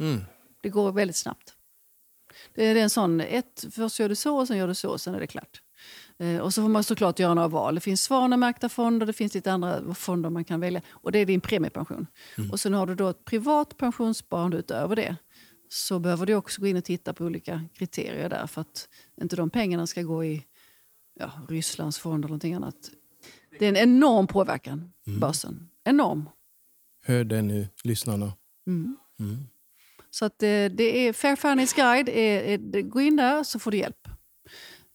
[0.00, 0.20] Mm.
[0.62, 1.54] Det går väldigt snabbt.
[2.54, 5.00] Det är en sån, ett, först gör du så och sen gör du så och
[5.00, 5.62] sen är det klart.
[6.18, 7.74] Eh, och så får man såklart göra några val.
[7.74, 10.80] Det finns svanmärkta fonder, det finns lite andra fonder man kan välja.
[10.90, 12.06] Och det är din premiepension.
[12.52, 15.16] Och sen har du då ett privat pensionssparande utöver det.
[15.72, 18.88] Så behöver du också gå in och titta på olika kriterier där för att
[19.20, 20.44] inte de pengarna ska gå i
[21.20, 22.90] ja, Rysslands fond eller någonting annat.
[23.58, 25.68] Det är en enorm påverkan, börsen.
[25.84, 26.28] Enorm.
[27.04, 28.32] Hör det nu, lyssnarna.
[30.10, 32.08] Så att det, det är Fair Finance Guide.
[32.08, 34.08] Är, är, det- gå in där så får du hjälp.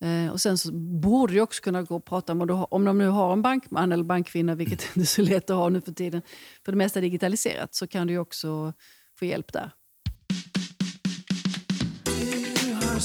[0.01, 0.71] Eh, och sen så
[1.01, 4.03] borde du också kunna gå och prata med, om, de nu har en bankman eller
[4.03, 6.21] bankkvinna, vilket inte är så lätt att ha nu för tiden,
[6.65, 8.73] för det mesta är digitaliserat, så kan du också
[9.19, 9.71] få hjälp där.
[12.97, 13.03] Vad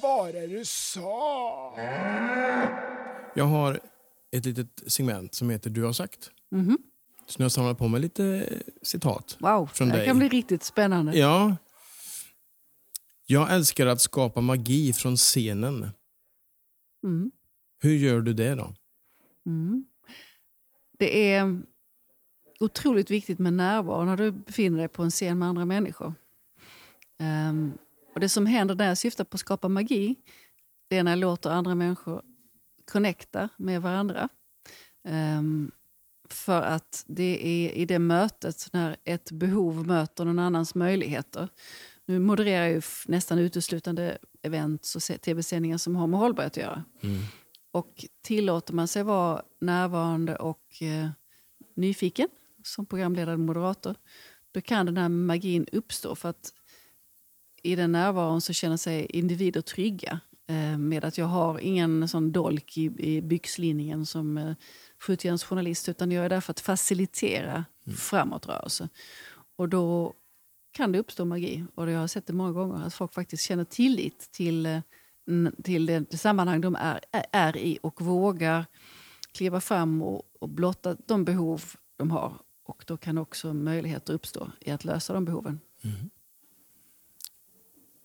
[0.00, 1.74] var det du sa?
[3.34, 3.80] Jag har
[4.32, 6.30] ett litet segment som heter Du har sagt.
[6.50, 6.78] Mhm.
[7.26, 8.48] Så nu har jag samlat på mig lite
[8.82, 9.36] citat.
[9.40, 10.06] Wow, Från det dig.
[10.06, 11.18] kan bli riktigt spännande.
[11.18, 11.56] Ja.
[13.26, 15.90] Jag älskar att skapa magi från scenen.
[17.04, 17.30] Mm.
[17.80, 18.74] Hur gör du det då?
[19.46, 19.84] Mm.
[20.98, 21.62] Det är
[22.64, 26.14] otroligt viktigt med närvaro när du befinner dig på en scen med andra människor.
[27.18, 27.72] Ehm,
[28.14, 30.16] och Det som händer när jag syftar på att skapa magi
[30.88, 32.22] det är när jag låter andra människor
[32.84, 34.28] connecta med varandra.
[35.04, 35.70] Ehm,
[36.28, 41.48] för att det är i det mötet, när ett behov möter någon annans möjligheter.
[42.06, 46.84] Nu modererar jag nästan uteslutande events och tv-sändningar som har med hållbarhet att göra.
[47.70, 51.08] Och tillåter man sig vara närvarande och eh,
[51.74, 52.28] nyfiken
[52.66, 53.94] som programledare och moderator,
[54.52, 56.14] då kan den här magin uppstå.
[56.14, 56.52] För att
[57.62, 62.32] i den närvaron så känner sig individer trygga eh, med att jag har ingen sån
[62.32, 64.54] dolk i, i byxlinningen som eh,
[64.98, 67.64] skjutjärnsjournalist, utan jag är där för att facilitera
[67.96, 68.88] framåtrörelse.
[69.56, 70.14] Och då
[70.72, 71.64] kan det uppstå magi.
[71.74, 74.80] Och jag har sett det många gånger, att folk faktiskt känner tillit till, eh,
[75.62, 77.00] till det, det sammanhang de är,
[77.32, 78.66] är i och vågar
[79.32, 81.62] kliva fram och, och blotta de behov
[81.96, 82.40] de har.
[82.64, 85.60] Och då kan också möjligheter uppstå i att lösa de behoven.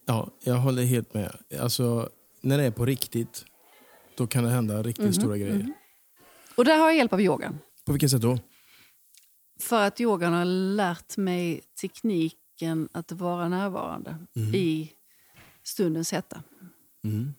[0.06, 1.38] Ja, jag håller helt med.
[1.60, 2.10] Alltså,
[2.42, 3.46] när det är på riktigt,
[4.16, 5.74] då kan det hända riktigt stora grejer.
[6.56, 7.60] Och där har jag hjälp av yogan.
[7.86, 8.40] På vilket sätt då?
[9.60, 14.18] För att yogan har lärt mig tekniken att vara närvarande
[14.54, 14.92] i
[15.64, 16.44] stundens hetta.
[17.04, 17.34] Mm.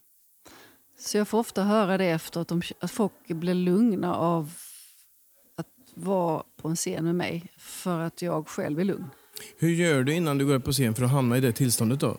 [0.98, 4.52] Så jag får ofta höra det efter att, de, att folk blir lugna av
[6.02, 9.10] vara på en scen med mig för att jag själv är lugn.
[9.58, 12.00] Hur gör du innan du går upp på scen för att hamna i det tillståndet
[12.00, 12.18] då?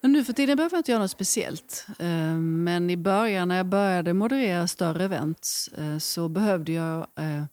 [0.00, 1.86] Men nu för tiden behöver jag inte göra något speciellt.
[1.98, 7.44] Eh, Men i början när jag började moderera större events eh, så behövde jag eh,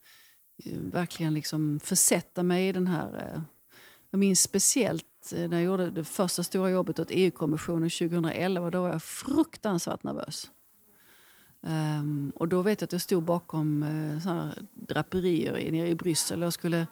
[0.91, 3.41] verkligen liksom försätta mig i den här...
[4.11, 8.69] Jag minns speciellt när jag gjorde det första stora jobbet åt EU-kommissionen 2011.
[8.71, 10.49] Då var jag fruktansvärt nervös.
[11.67, 16.43] Um, och då vet jag att jag stod bakom uh, såna draperier nere i Bryssel
[16.43, 16.87] och skulle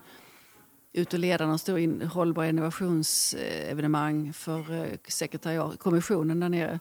[0.94, 6.80] ut och leda någon stor in, hållbar innovationsevenemang för uh, sekretariat, kommissionen där nere.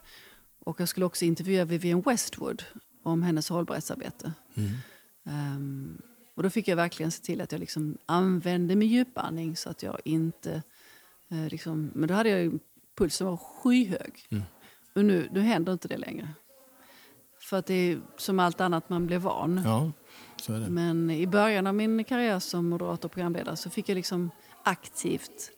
[0.58, 2.62] Och jag skulle också intervjua Vivienne Westwood
[3.02, 4.32] om hennes hållbarhetsarbete.
[4.54, 4.70] Mm.
[5.56, 6.02] Um,
[6.34, 9.82] och då fick jag verkligen se till att jag liksom använde min djupandning så att
[9.82, 10.62] jag inte...
[11.32, 12.58] Uh, liksom, men då hade jag ju,
[12.94, 14.26] pulsen var skyhög.
[14.30, 14.44] Mm.
[14.94, 16.28] Och nu, nu händer inte det längre.
[17.52, 19.60] För att det är som allt annat, man blir van.
[19.64, 19.92] Ja,
[20.36, 20.70] så är det.
[20.70, 24.30] Men i början av min karriär som moderator och programledare så fick jag liksom
[24.62, 25.50] aktivt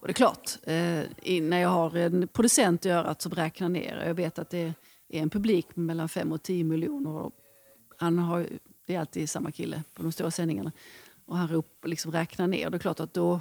[0.00, 4.04] och det är klart, eh, när jag har en producent i örat som räknar ner,
[4.06, 4.74] jag vet att det
[5.08, 7.30] är en publik mellan 5 och 10 miljoner.
[7.98, 8.46] Han har,
[8.86, 10.72] det är alltid samma kille på de stora sändningarna.
[11.26, 12.70] Och han rop, liksom räknar ner.
[12.70, 13.40] Det är klart att då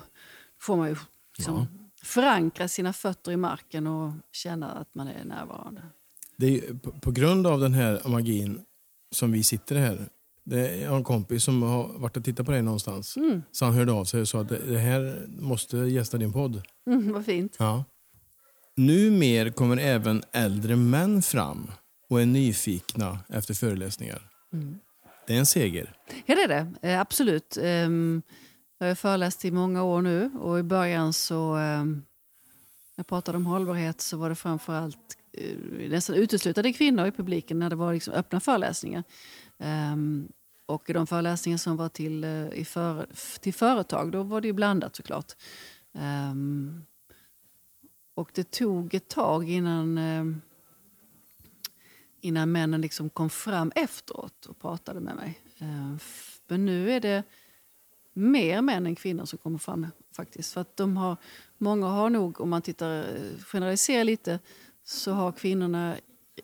[0.59, 0.95] får man ju
[1.37, 1.67] liksom ja.
[2.03, 5.81] förankra sina fötter i marken och känna att man är närvarande.
[6.37, 8.59] Det är på, på grund av den här magin
[9.11, 10.09] som vi sitter här
[10.45, 13.17] det, jag har en kompis som har varit och tittat på dig någonstans.
[13.17, 13.41] Mm.
[13.51, 16.61] Så han hörde av sig och sa att det här måste gästa din podd.
[16.87, 17.55] Mm, vad fint.
[17.59, 17.83] Ja.
[18.77, 21.71] Numer kommer även äldre män fram
[22.09, 24.21] och är nyfikna efter föreläsningar.
[24.53, 24.79] Mm.
[25.27, 25.93] Det är en seger.
[26.25, 26.89] Ja, det är det.
[26.89, 27.57] Eh, absolut.
[27.61, 28.21] Um,
[28.77, 31.55] jag har föreläst i många år nu och i början så...
[31.55, 32.03] Um,
[32.97, 37.69] jag pratade om hållbarhet så var det framförallt Eh, nästan uteslutande kvinnor i publiken när
[37.69, 39.03] det var liksom öppna föreläsningar.
[39.57, 40.27] Um,
[40.65, 43.07] och de föreläsningar som var till, uh, i för,
[43.39, 45.33] till företag, då var det ju blandat såklart.
[46.31, 46.85] Um,
[48.15, 50.35] och det tog ett tag innan, uh,
[52.21, 55.41] innan männen liksom kom fram efteråt och pratade med mig.
[55.61, 55.95] Uh,
[56.47, 57.23] men nu är det
[58.13, 59.87] mer män än kvinnor som kommer fram.
[60.15, 60.53] faktiskt.
[60.53, 61.17] För att de har,
[61.57, 63.05] många har nog, om man tittar
[63.51, 64.39] generaliserar lite,
[64.85, 65.95] så har kvinnorna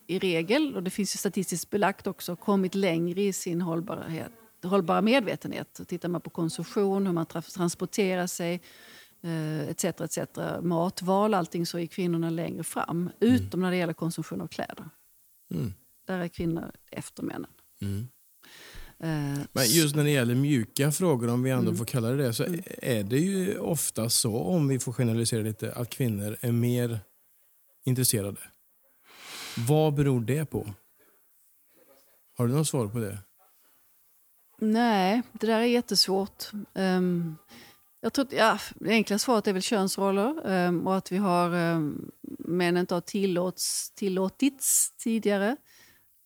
[0.08, 4.32] i regel, och det finns ju statistiskt belagt också, kommit längre i sin hållbarhet,
[4.64, 5.82] hållbara medvetenhet.
[5.88, 8.62] Tittar man på konsumtion, hur man transporterar sig,
[9.70, 9.84] etc.
[9.84, 10.18] Eh, etc.
[10.62, 13.10] Matval, allting så är kvinnorna längre fram.
[13.20, 13.36] Mm.
[13.36, 14.90] Utom när det gäller konsumtion av kläder.
[15.54, 15.74] Mm.
[16.08, 17.50] Där är kvinnor efter männen.
[17.82, 18.08] Mm.
[19.04, 21.78] Uh, Men just när det gäller mjuka frågor, om vi ändå mm.
[21.78, 22.62] får kalla det det, så mm.
[22.82, 27.00] är det ju ofta så, om vi får generalisera lite, att kvinnor är mer
[27.84, 28.38] intresserade.
[29.68, 30.68] Vad beror det på?
[32.38, 33.18] Har du något svar på det?
[34.60, 36.52] Nej, det där är jättesvårt.
[36.74, 37.38] Um,
[38.02, 42.12] jag tror, ja, det enkla svaret är väl könsroller um, och att vi har um,
[42.40, 45.56] män inte har tillåts, tillåtits tidigare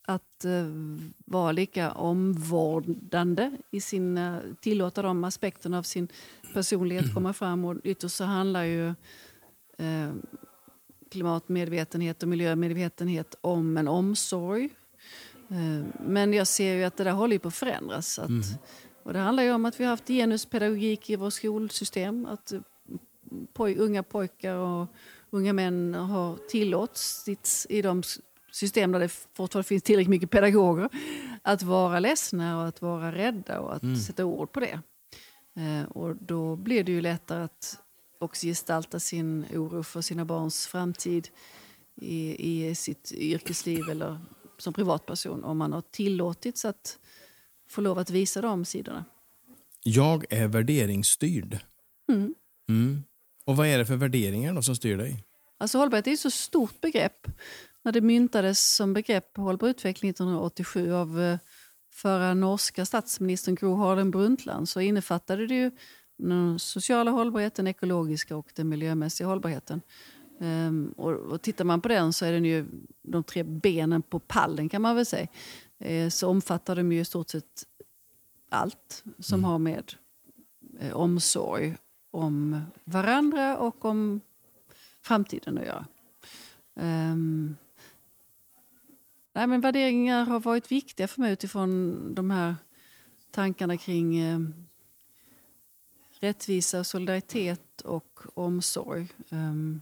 [0.07, 6.07] att uh, vara lika omvårdande i sin, uh, tillåta de aspekterna av sin
[6.53, 7.65] personlighet komma fram.
[7.65, 8.87] Och ytterst så handlar ju
[9.79, 10.13] uh,
[11.15, 14.69] klimatmedvetenhet och miljömedvetenhet om en omsorg.
[15.51, 18.19] Uh, men jag ser ju att det där håller på att förändras.
[18.19, 18.43] Att, mm
[19.05, 22.25] och det handlar om att vi har haft genuspedagogik i vårt skolsystem.
[22.25, 22.59] Att eh,
[23.53, 24.87] poj unga pojkar och
[25.29, 28.03] unga män har tillåtits i de
[28.51, 30.89] system där det fortfarande finns tillräckligt mycket pedagoger
[31.41, 33.95] att vara ledsna och att vara rädda och att mm.
[33.95, 34.79] sätta ord på det.
[35.55, 37.79] Eh, och då blir det ju lättare att
[38.19, 41.29] också gestalta sin oro för sina barns framtid
[42.01, 42.35] i,
[42.69, 44.19] i sitt yrkesliv eller
[44.57, 46.99] som privatperson om man har tillåtits att
[47.69, 49.05] få lov att visa de sidorna.
[49.83, 51.59] Jag är värderingsstyrd.
[52.09, 52.35] Mm.
[52.69, 53.03] Mm.
[53.45, 55.23] Och vad är det för värderingar då som styr dig?
[55.57, 57.27] Alltså hållbarhet är ett så stort begrepp.
[57.83, 61.37] När det myntades som begrepp hållbar utveckling 1987 av eh,
[61.93, 65.71] förra norska statsministern Gro Harlem Brundtland så innefattade det ju
[66.17, 69.81] den sociala hållbarheten, den ekologiska och den miljömässiga hållbarheten.
[70.37, 72.65] Um, och, och tittar man på den så är den ju
[73.01, 75.27] de tre benen på pallen kan man väl säga.
[75.79, 77.65] Eh, så omfattar de ju i stort sett
[78.49, 79.43] allt som mm.
[79.49, 79.93] har med
[80.79, 81.77] eh, omsorg
[82.11, 84.21] om varandra och om
[85.01, 85.85] framtiden att göra.
[86.79, 87.55] Um,
[89.33, 92.55] nej, men värderingar har varit viktiga för mig utifrån de här
[93.31, 94.39] tankarna kring eh,
[96.25, 99.07] rättvisa, solidaritet och omsorg.
[99.29, 99.81] Um,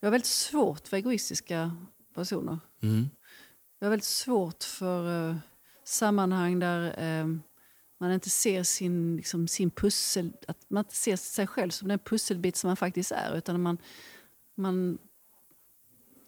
[0.00, 1.76] jag har väldigt svårt för egoistiska
[2.14, 2.58] personer.
[2.82, 3.08] Mm.
[3.78, 5.36] Jag har väldigt svårt för uh,
[5.84, 7.36] sammanhang där uh,
[7.98, 11.98] man inte ser sin, liksom, sin pussel, att man inte ser sig själv som den
[11.98, 13.36] pusselbit som man faktiskt är.
[13.36, 13.78] Utan man,
[14.54, 14.98] man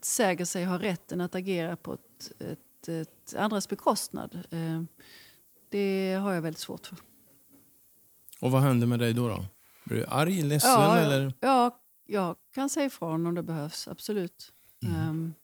[0.02, 4.38] säger sig ha rätten att agera på ett, ett, ett andras bekostnad.
[4.52, 4.82] Uh,
[5.68, 6.96] det har jag väldigt svårt för.
[8.40, 9.28] Och vad händer med dig då?
[9.28, 9.44] då?
[9.84, 11.32] Blir du arg, ledsen Ja, eller?
[11.40, 14.52] Ja, jag kan säga ifrån om det behövs, absolut.
[14.82, 14.96] Mm.
[14.96, 15.34] Ehm,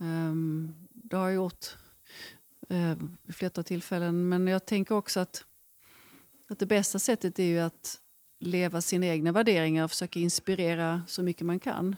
[0.00, 1.76] ehm, det har jag gjort
[2.72, 4.28] uh, vid flera tillfällen.
[4.28, 5.44] Men jag tänker också att,
[6.48, 8.00] att det bästa sättet är ju att
[8.38, 11.96] leva sina egna värderingar och försöka inspirera så mycket man kan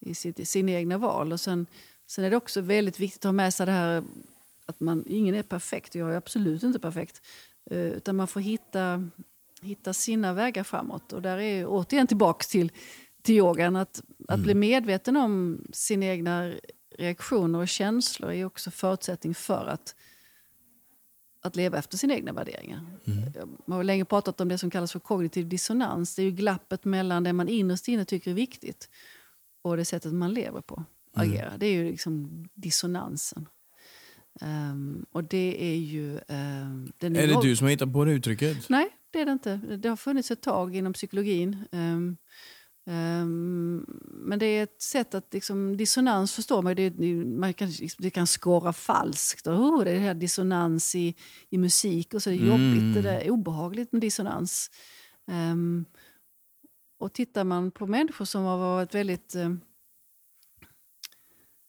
[0.00, 1.32] i sitt, sina egna val.
[1.32, 1.66] Och sen,
[2.06, 4.04] sen är det också väldigt viktigt att ha med sig det här
[4.66, 7.22] att man, ingen är perfekt, jag är absolut inte perfekt.
[7.70, 9.08] Eh, utan man får hitta,
[9.62, 11.12] hitta sina vägar framåt.
[11.12, 12.72] Och där är återigen tillbaks till,
[13.22, 13.76] till yogan.
[13.76, 16.52] Att, att bli medveten om sina egna
[16.98, 19.94] reaktioner och känslor är också förutsättning för att,
[21.42, 22.86] att leva efter sina egna värderingar.
[23.66, 26.14] Man har länge pratat om det som kallas för kognitiv dissonans.
[26.14, 28.88] Det är ju glappet mellan det man innerst inne tycker är viktigt
[29.62, 30.84] och det sättet man lever på,
[31.14, 31.58] agerar.
[31.58, 33.48] Det är ju liksom dissonansen.
[34.40, 36.20] Ehm, och det är ju...
[36.28, 38.68] ehm, den Är det du som har hittat på det uttrycket?
[38.68, 39.56] Nej, det är det inte.
[39.56, 41.64] Det har funnits ett tag inom psykologin.
[41.72, 42.16] Ehm,
[44.04, 45.34] men det är ett sätt att...
[45.34, 46.90] Liksom, dissonans förstår man, det,
[47.24, 49.46] man kan, det kan skåra falskt.
[49.46, 51.14] Och, oh, det är det här dissonans i,
[51.50, 52.94] i musik och så är det jobbigt.
[52.94, 54.70] Det där är obehagligt med dissonans.
[56.98, 59.34] Och tittar man på människor som har varit väldigt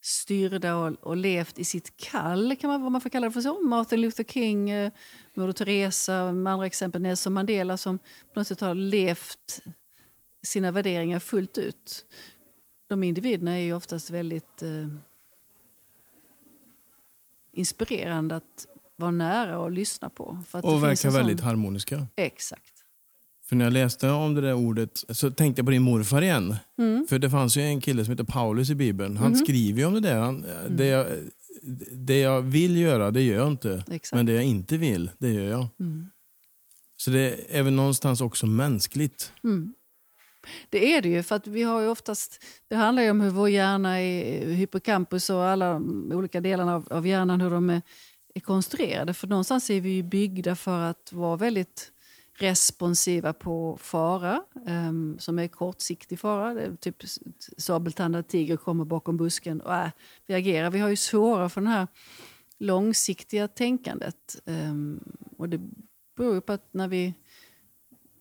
[0.04, 3.40] styrda och, och levt i sitt kall, kan man, vad man får kalla det för
[3.40, 3.60] så.
[3.62, 4.92] Martin Luther King, eh,
[5.34, 9.60] Moder Teresa, med andra exempel Nelson Mandela som på något sätt har levt
[10.42, 12.04] sina värderingar fullt ut.
[12.88, 14.86] De individerna är ju oftast väldigt eh,
[17.52, 20.38] inspirerande att vara nära och lyssna på.
[20.48, 22.06] För att Och verkar en sån- väldigt harmoniska.
[22.16, 22.71] Exakt.
[23.52, 26.56] För när jag läste om det där ordet så tänkte jag på din morfar igen.
[26.78, 27.06] Mm.
[27.06, 29.16] För det fanns ju en kille som heter Paulus i Bibeln.
[29.16, 29.36] Han Mhm.
[29.38, 30.18] skriver ju om det där.
[30.18, 31.06] Han, det, jag,
[31.92, 33.84] det jag vill göra, det gör jag inte.
[33.90, 34.16] Exakt.
[34.16, 35.66] Men det jag inte vill, det gör jag.
[35.80, 36.06] Mm.
[36.96, 39.32] Så det är väl någonstans också mänskligt.
[39.44, 39.74] Mm.
[40.70, 42.44] Det är det ju, för att vi har ju oftast...
[42.68, 45.76] Det handlar ju om hur vår hjärna är, hippocampus och alla
[46.12, 47.82] olika delarna av, av hjärnan, hur de är,
[48.34, 49.14] är konstruerade.
[49.14, 51.88] För någonstans är vi ju byggda för att vara väldigt
[52.34, 56.54] responsiva på fara, ehm, som är kortsiktig fara.
[56.54, 56.96] Det är typ
[57.58, 59.90] sabeltandad tiger kommer bakom busken och äh,
[60.26, 60.70] vi agerar.
[60.70, 61.86] Vi har ju svårare för det här
[62.58, 64.42] långsiktiga tänkandet.
[64.46, 65.00] Ehm,
[65.36, 65.60] och det
[66.16, 67.14] beror ju på att när vi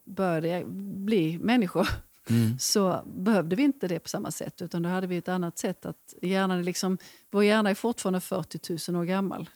[0.05, 0.65] började
[1.05, 1.87] bli människor
[2.59, 4.61] så behövde vi inte det på samma sätt.
[4.61, 5.85] Utan då hade vi ett annat sätt.
[5.85, 6.97] att hjärnan är liksom,
[7.31, 9.49] Vår hjärna är fortfarande 40 000 år gammal.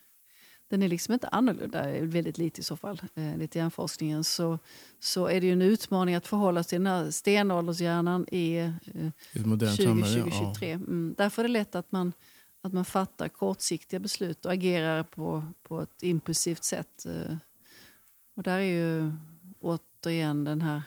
[0.67, 4.23] Den är liksom inte annorlunda, väldigt lite i så fall, eh, enligt hjärnforskningen.
[4.23, 4.59] Så,
[4.99, 8.71] så är det ju en utmaning att förhålla sig till den här stenåldershjärnan i eh,
[8.93, 10.21] I ett modernt 20, samhälle.
[10.23, 10.71] 2023.
[10.71, 11.15] Mm.
[11.17, 12.13] Därför är det lätt att man,
[12.61, 17.05] att man fattar kortsiktiga beslut och agerar på, på ett impulsivt sätt.
[17.05, 17.35] eh.
[18.35, 19.11] Och där är ju
[19.59, 20.81] återigen den här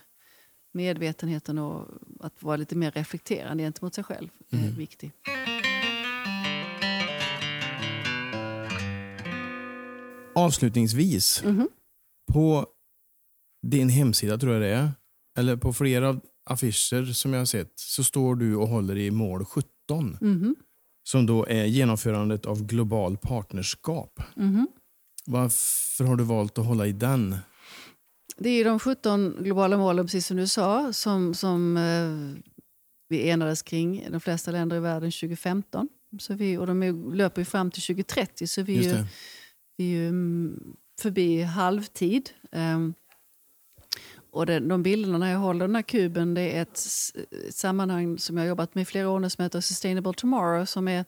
[0.73, 1.87] medvetenheten och
[2.21, 5.13] att vara lite mer reflekterande gentemot sig själv eh, viktig.
[10.39, 11.69] Avslutningsvis, Mhm.
[12.33, 12.67] på
[13.67, 14.91] din hemsida tror jag det är,
[15.39, 16.21] eller på flera
[16.51, 20.19] affischer som jag har sett, så står du och håller i mål 17.
[20.21, 20.57] Mhm.
[21.09, 24.21] Som då är genomförandet av global partnerskap.
[24.37, 24.69] Mhm.
[25.27, 27.37] Varför har du valt att hålla i den?
[28.39, 32.43] Det är de 17 globala målen, precis som du sa, som, som eh,
[33.09, 35.89] vi enades kring i de flesta länder i världen 2015.
[36.19, 38.77] Så vi, och de är, löper ju fram till 2030, så vi
[39.79, 42.31] vi är ju mm, förbi halvtid.
[42.53, 42.95] Ehm,
[44.31, 46.79] och det, de bilderna jag håller den här kuben det är ett,
[47.49, 50.65] ett sammanhang som jag har jobbat med i flera år nu som heter Sustainable Tomorrow.
[50.65, 51.05] Som är,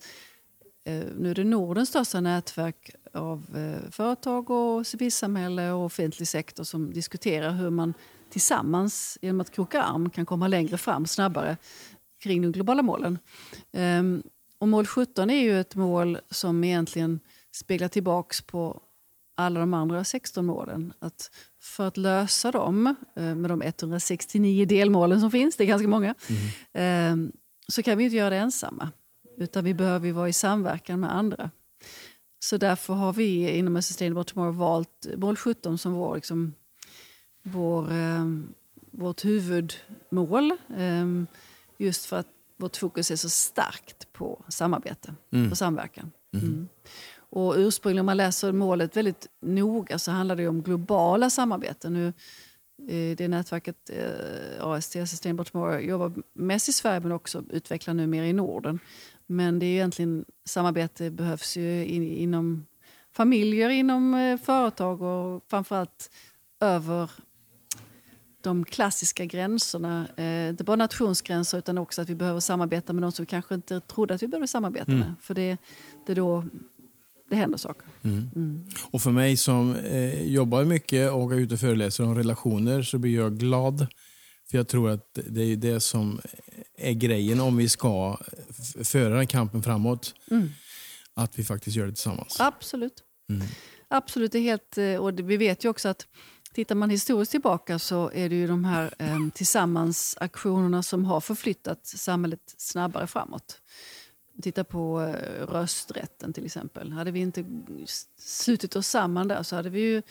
[0.84, 6.64] eh, nu är det Nordens största nätverk av eh, företag och civilsamhälle och offentlig sektor
[6.64, 7.94] som diskuterar hur man
[8.30, 11.56] tillsammans genom att kroka arm kan komma längre fram snabbare
[12.22, 13.18] kring de globala målen.
[13.72, 14.22] Ehm,
[14.58, 17.20] och mål 17 är ju ett mål som egentligen
[17.60, 18.82] speglar tillbaks på
[19.34, 20.92] alla de andra 16 målen.
[20.98, 21.30] Att
[21.60, 26.14] för att lösa dem, eh, med de 169 delmålen som finns, det är ganska många,
[26.72, 27.16] eh,
[27.68, 28.90] så kan vi inte göra det ensamma.
[29.36, 31.50] Utan vi behöver vara i samverkan med andra.
[32.38, 36.54] Så därför har vi inom A Sustainable Tomorrow valt mål 17 som vår, liksom,
[37.42, 38.24] vår, eh,
[38.90, 40.52] vårt huvudmål.
[41.78, 45.14] Just för att vårt fokus är så starkt på samarbete
[45.50, 46.12] och samverkan.
[46.32, 46.68] Mm.
[47.30, 51.92] Och ursprungligen om man läser målet väldigt noga så handlar det om globala samarbeten.
[51.92, 52.06] Nu,
[52.88, 58.06] eh, det nätverket eh, AST, Sustainable Tomorrow, jobbar mest i Sverige men också utvecklar nu
[58.06, 58.78] mer i Norden.
[59.26, 62.66] Men det är egentligen samarbete behövs ju in, inom
[63.12, 66.10] familjer, inom eh, företag och framförallt
[66.60, 67.10] över
[68.42, 70.06] de klassiska gränserna.
[70.16, 73.54] Eh, inte bara nationsgränser utan också att vi behöver samarbeta med de som vi kanske
[73.54, 74.98] inte trodde att vi behövde samarbeta Mm.
[74.98, 75.14] med.
[75.20, 75.56] För det,
[76.06, 76.44] det är då
[77.30, 77.86] det händer saker.
[78.04, 78.64] Mm.
[78.90, 82.98] Och för mig som eh, jobbar mycket och är ute och föreläser om relationer så
[82.98, 83.86] blir jag glad.
[84.50, 86.20] För jag tror att det är det som
[86.78, 88.18] är grejen om vi ska
[88.84, 90.14] föra den kampen framåt.
[90.30, 90.48] Mm.
[91.14, 92.40] Att vi faktiskt gör det tillsammans.
[92.40, 93.02] Absolut.
[93.30, 93.46] Mm.
[93.88, 96.06] Absolut, det är helt, eh, och det- vi vet ju också att
[96.54, 101.86] tittar man historiskt tillbaka så är det ju de här eh, tillsammansaktionerna som har förflyttat
[101.86, 103.60] samhället snabbare framåt.
[104.42, 106.92] Titta på eh, rösträtten till exempel.
[106.92, 107.44] Hade vi inte
[108.18, 110.02] slutit oss samman där så hade vi ju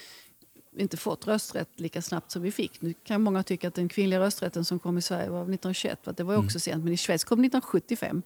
[0.78, 2.82] inte fått rösträtt lika snabbt som vi fick.
[2.82, 6.14] Nu kan många tycka att den kvinnliga rösträtten som kom i Sverige var 1921, för
[6.14, 8.22] det var också sent, men i Schweiz kom 1975.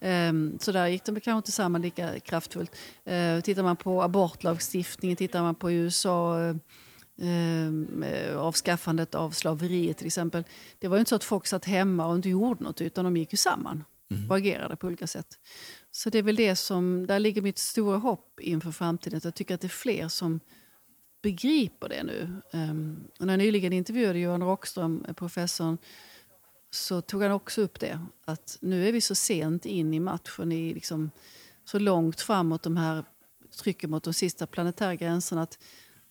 [0.00, 2.76] Ehm, så där gick de kanske inte samman lika kraftfullt.
[3.04, 6.56] Ehm, tittar man på abortlagstiftningen, tittar man på USA eh,
[7.22, 10.44] ehm, eh, avskaffandet av slaveriet till exempel.
[10.78, 13.16] Det var ju inte så att folk satt hemma och inte gjorde något utan de
[13.16, 14.30] gick ju samman Mm.
[14.30, 15.38] och agerade på olika sätt.
[15.90, 19.16] Så det är väl det som, där ligger mitt stora hopp inför framtiden.
[19.16, 20.40] Att jag tycker att det är fler som
[21.22, 22.40] begriper det nu.
[22.52, 25.78] Um, och när jag nyligen intervjuade Johan Rockström, eh, professorn,
[26.70, 28.06] så tog han också upp det.
[28.24, 31.10] Att nu är vi så sent in i matchen, i liksom,
[31.64, 33.04] så långt framåt de här
[33.62, 35.42] trycken mot de sista planetära gränserna.
[35.42, 35.58] Att,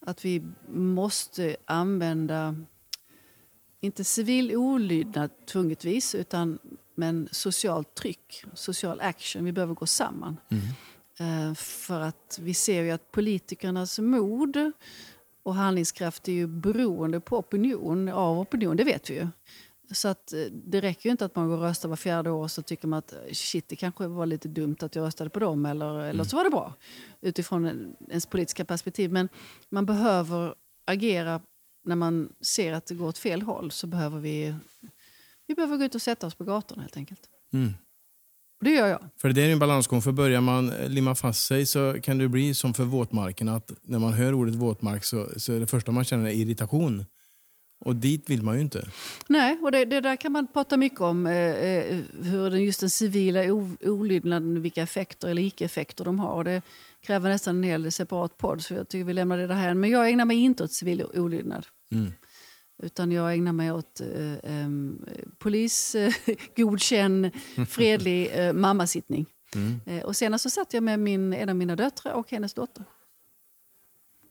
[0.06, 0.44] att vi
[0.74, 2.56] måste använda,
[3.80, 6.60] inte civil olydnad tvungetvis, utan
[7.00, 9.46] men socialt tryck, social action.
[9.46, 10.38] Vi behöver gå samman.
[11.20, 14.72] Eh, För att vi ser ju att politikernas mod
[15.44, 19.28] och handlingskraft är ju beroende på opinion, av opinion, det vet vi ju.
[19.92, 22.44] Så att eh, det räcker ju inte att man går och röstar var fjärde år
[22.44, 25.30] och så tycker man att eh, shit, det kanske var lite dumt att jag röstade
[25.30, 26.74] på dem eller, eller så var det bra
[27.22, 29.12] utifrån en- ens politiska perspektiv.
[29.12, 29.30] Men
[29.70, 31.42] man behöver agera
[31.86, 34.56] när man ser att det går åt fel håll så behöver vi,
[35.50, 37.22] vi behöver gå ut och sätta oss på gatorna helt enkelt.
[37.54, 37.74] Mm.
[38.60, 39.00] Och det gör jag.
[39.18, 40.02] För det är en balansgång.
[40.02, 44.00] För börjar man limma fast sig så kan det bli som för våtmarken att när
[44.00, 47.06] man hör ordet våtmark så, så är det första man känner är irritation.
[47.86, 48.88] Och dit vill man ju inte.
[49.28, 51.28] Nej, och det, det där kan man prata mycket om.
[51.28, 56.34] Eh, eh, hur den, just den civila olydnaden, vilka effekter eller icke-effekter de har.
[56.34, 56.62] Och det
[57.02, 60.10] kräver nästan en hel separat podd, så jag tycker vi lämnar det där Men jag
[60.10, 61.66] ägnar mig inte åt civil olydnad.
[61.92, 62.12] Mm.
[62.84, 65.06] Utan jag ägnar mig åt eh, em,
[65.38, 66.14] polis, eh,
[66.56, 67.32] godkänd,
[67.70, 69.26] fredlig eh, mammasittning.
[69.56, 69.80] Mm.
[69.86, 72.86] Eh, och senast så satt jag med min, en av mina döttrar och hennes dotter.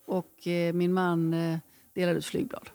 [0.06, 1.58] Och eh, min man eh,
[1.94, 2.70] delade ut flygblad.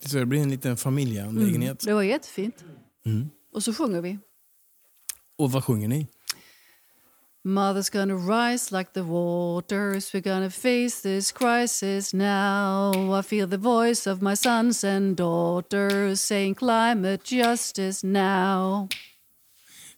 [0.00, 1.80] Så det blir en liten familjeanlägenhet.
[1.80, 2.64] Det var jättefint.
[3.06, 3.30] Mm.
[3.52, 4.18] Och så sjunger vi.
[5.36, 6.06] Och vad sjunger ni?
[7.46, 10.12] Mother's gonna rise like the waters.
[10.12, 13.18] We're gonna face this crisis now.
[13.18, 18.88] I feel the voice of my sons and daughters saying climate justice now.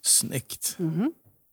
[0.01, 0.77] Snyggt.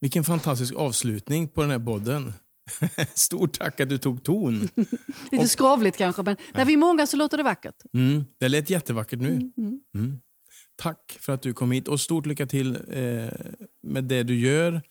[0.01, 2.33] Vilken fantastisk avslutning på den här podden.
[3.15, 4.69] Stort tack att du tog ton.
[5.33, 7.83] Lite skrovligt kanske, men när vi är många så låter det vackert.
[7.95, 8.25] Mm.
[8.39, 9.53] Det lät jättevackert nu.
[9.95, 10.21] Mm.
[10.77, 13.29] Tack för att du kom hit och stort lycka till eh,
[13.83, 14.83] med det du gör.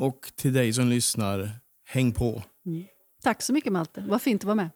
[0.00, 1.50] Och till dig som lyssnar,
[1.84, 2.42] häng på.
[3.22, 4.70] Tack så mycket Malte, vad fint att vara med.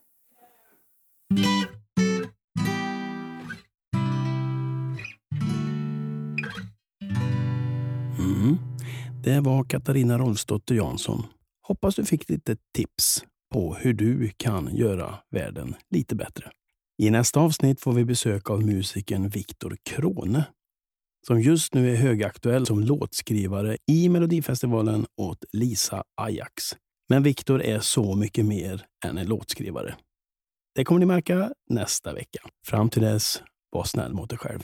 [8.19, 8.59] Mm.
[9.25, 11.27] Det var Katarina Rolfsdotter Jansson.
[11.63, 16.51] Hoppas du fick lite tips på hur du kan göra världen lite bättre.
[17.03, 20.45] I nästa avsnitt får vi besök av musikern Viktor Krone
[21.27, 26.65] som just nu är högaktuell som låtskrivare i Melodifestivalen åt Lisa Ajax.
[27.09, 29.95] Men Viktor är så mycket mer än en låtskrivare.
[30.75, 32.41] Det kommer ni märka nästa vecka.
[32.67, 34.63] Fram till dess, var snäll mot dig själv.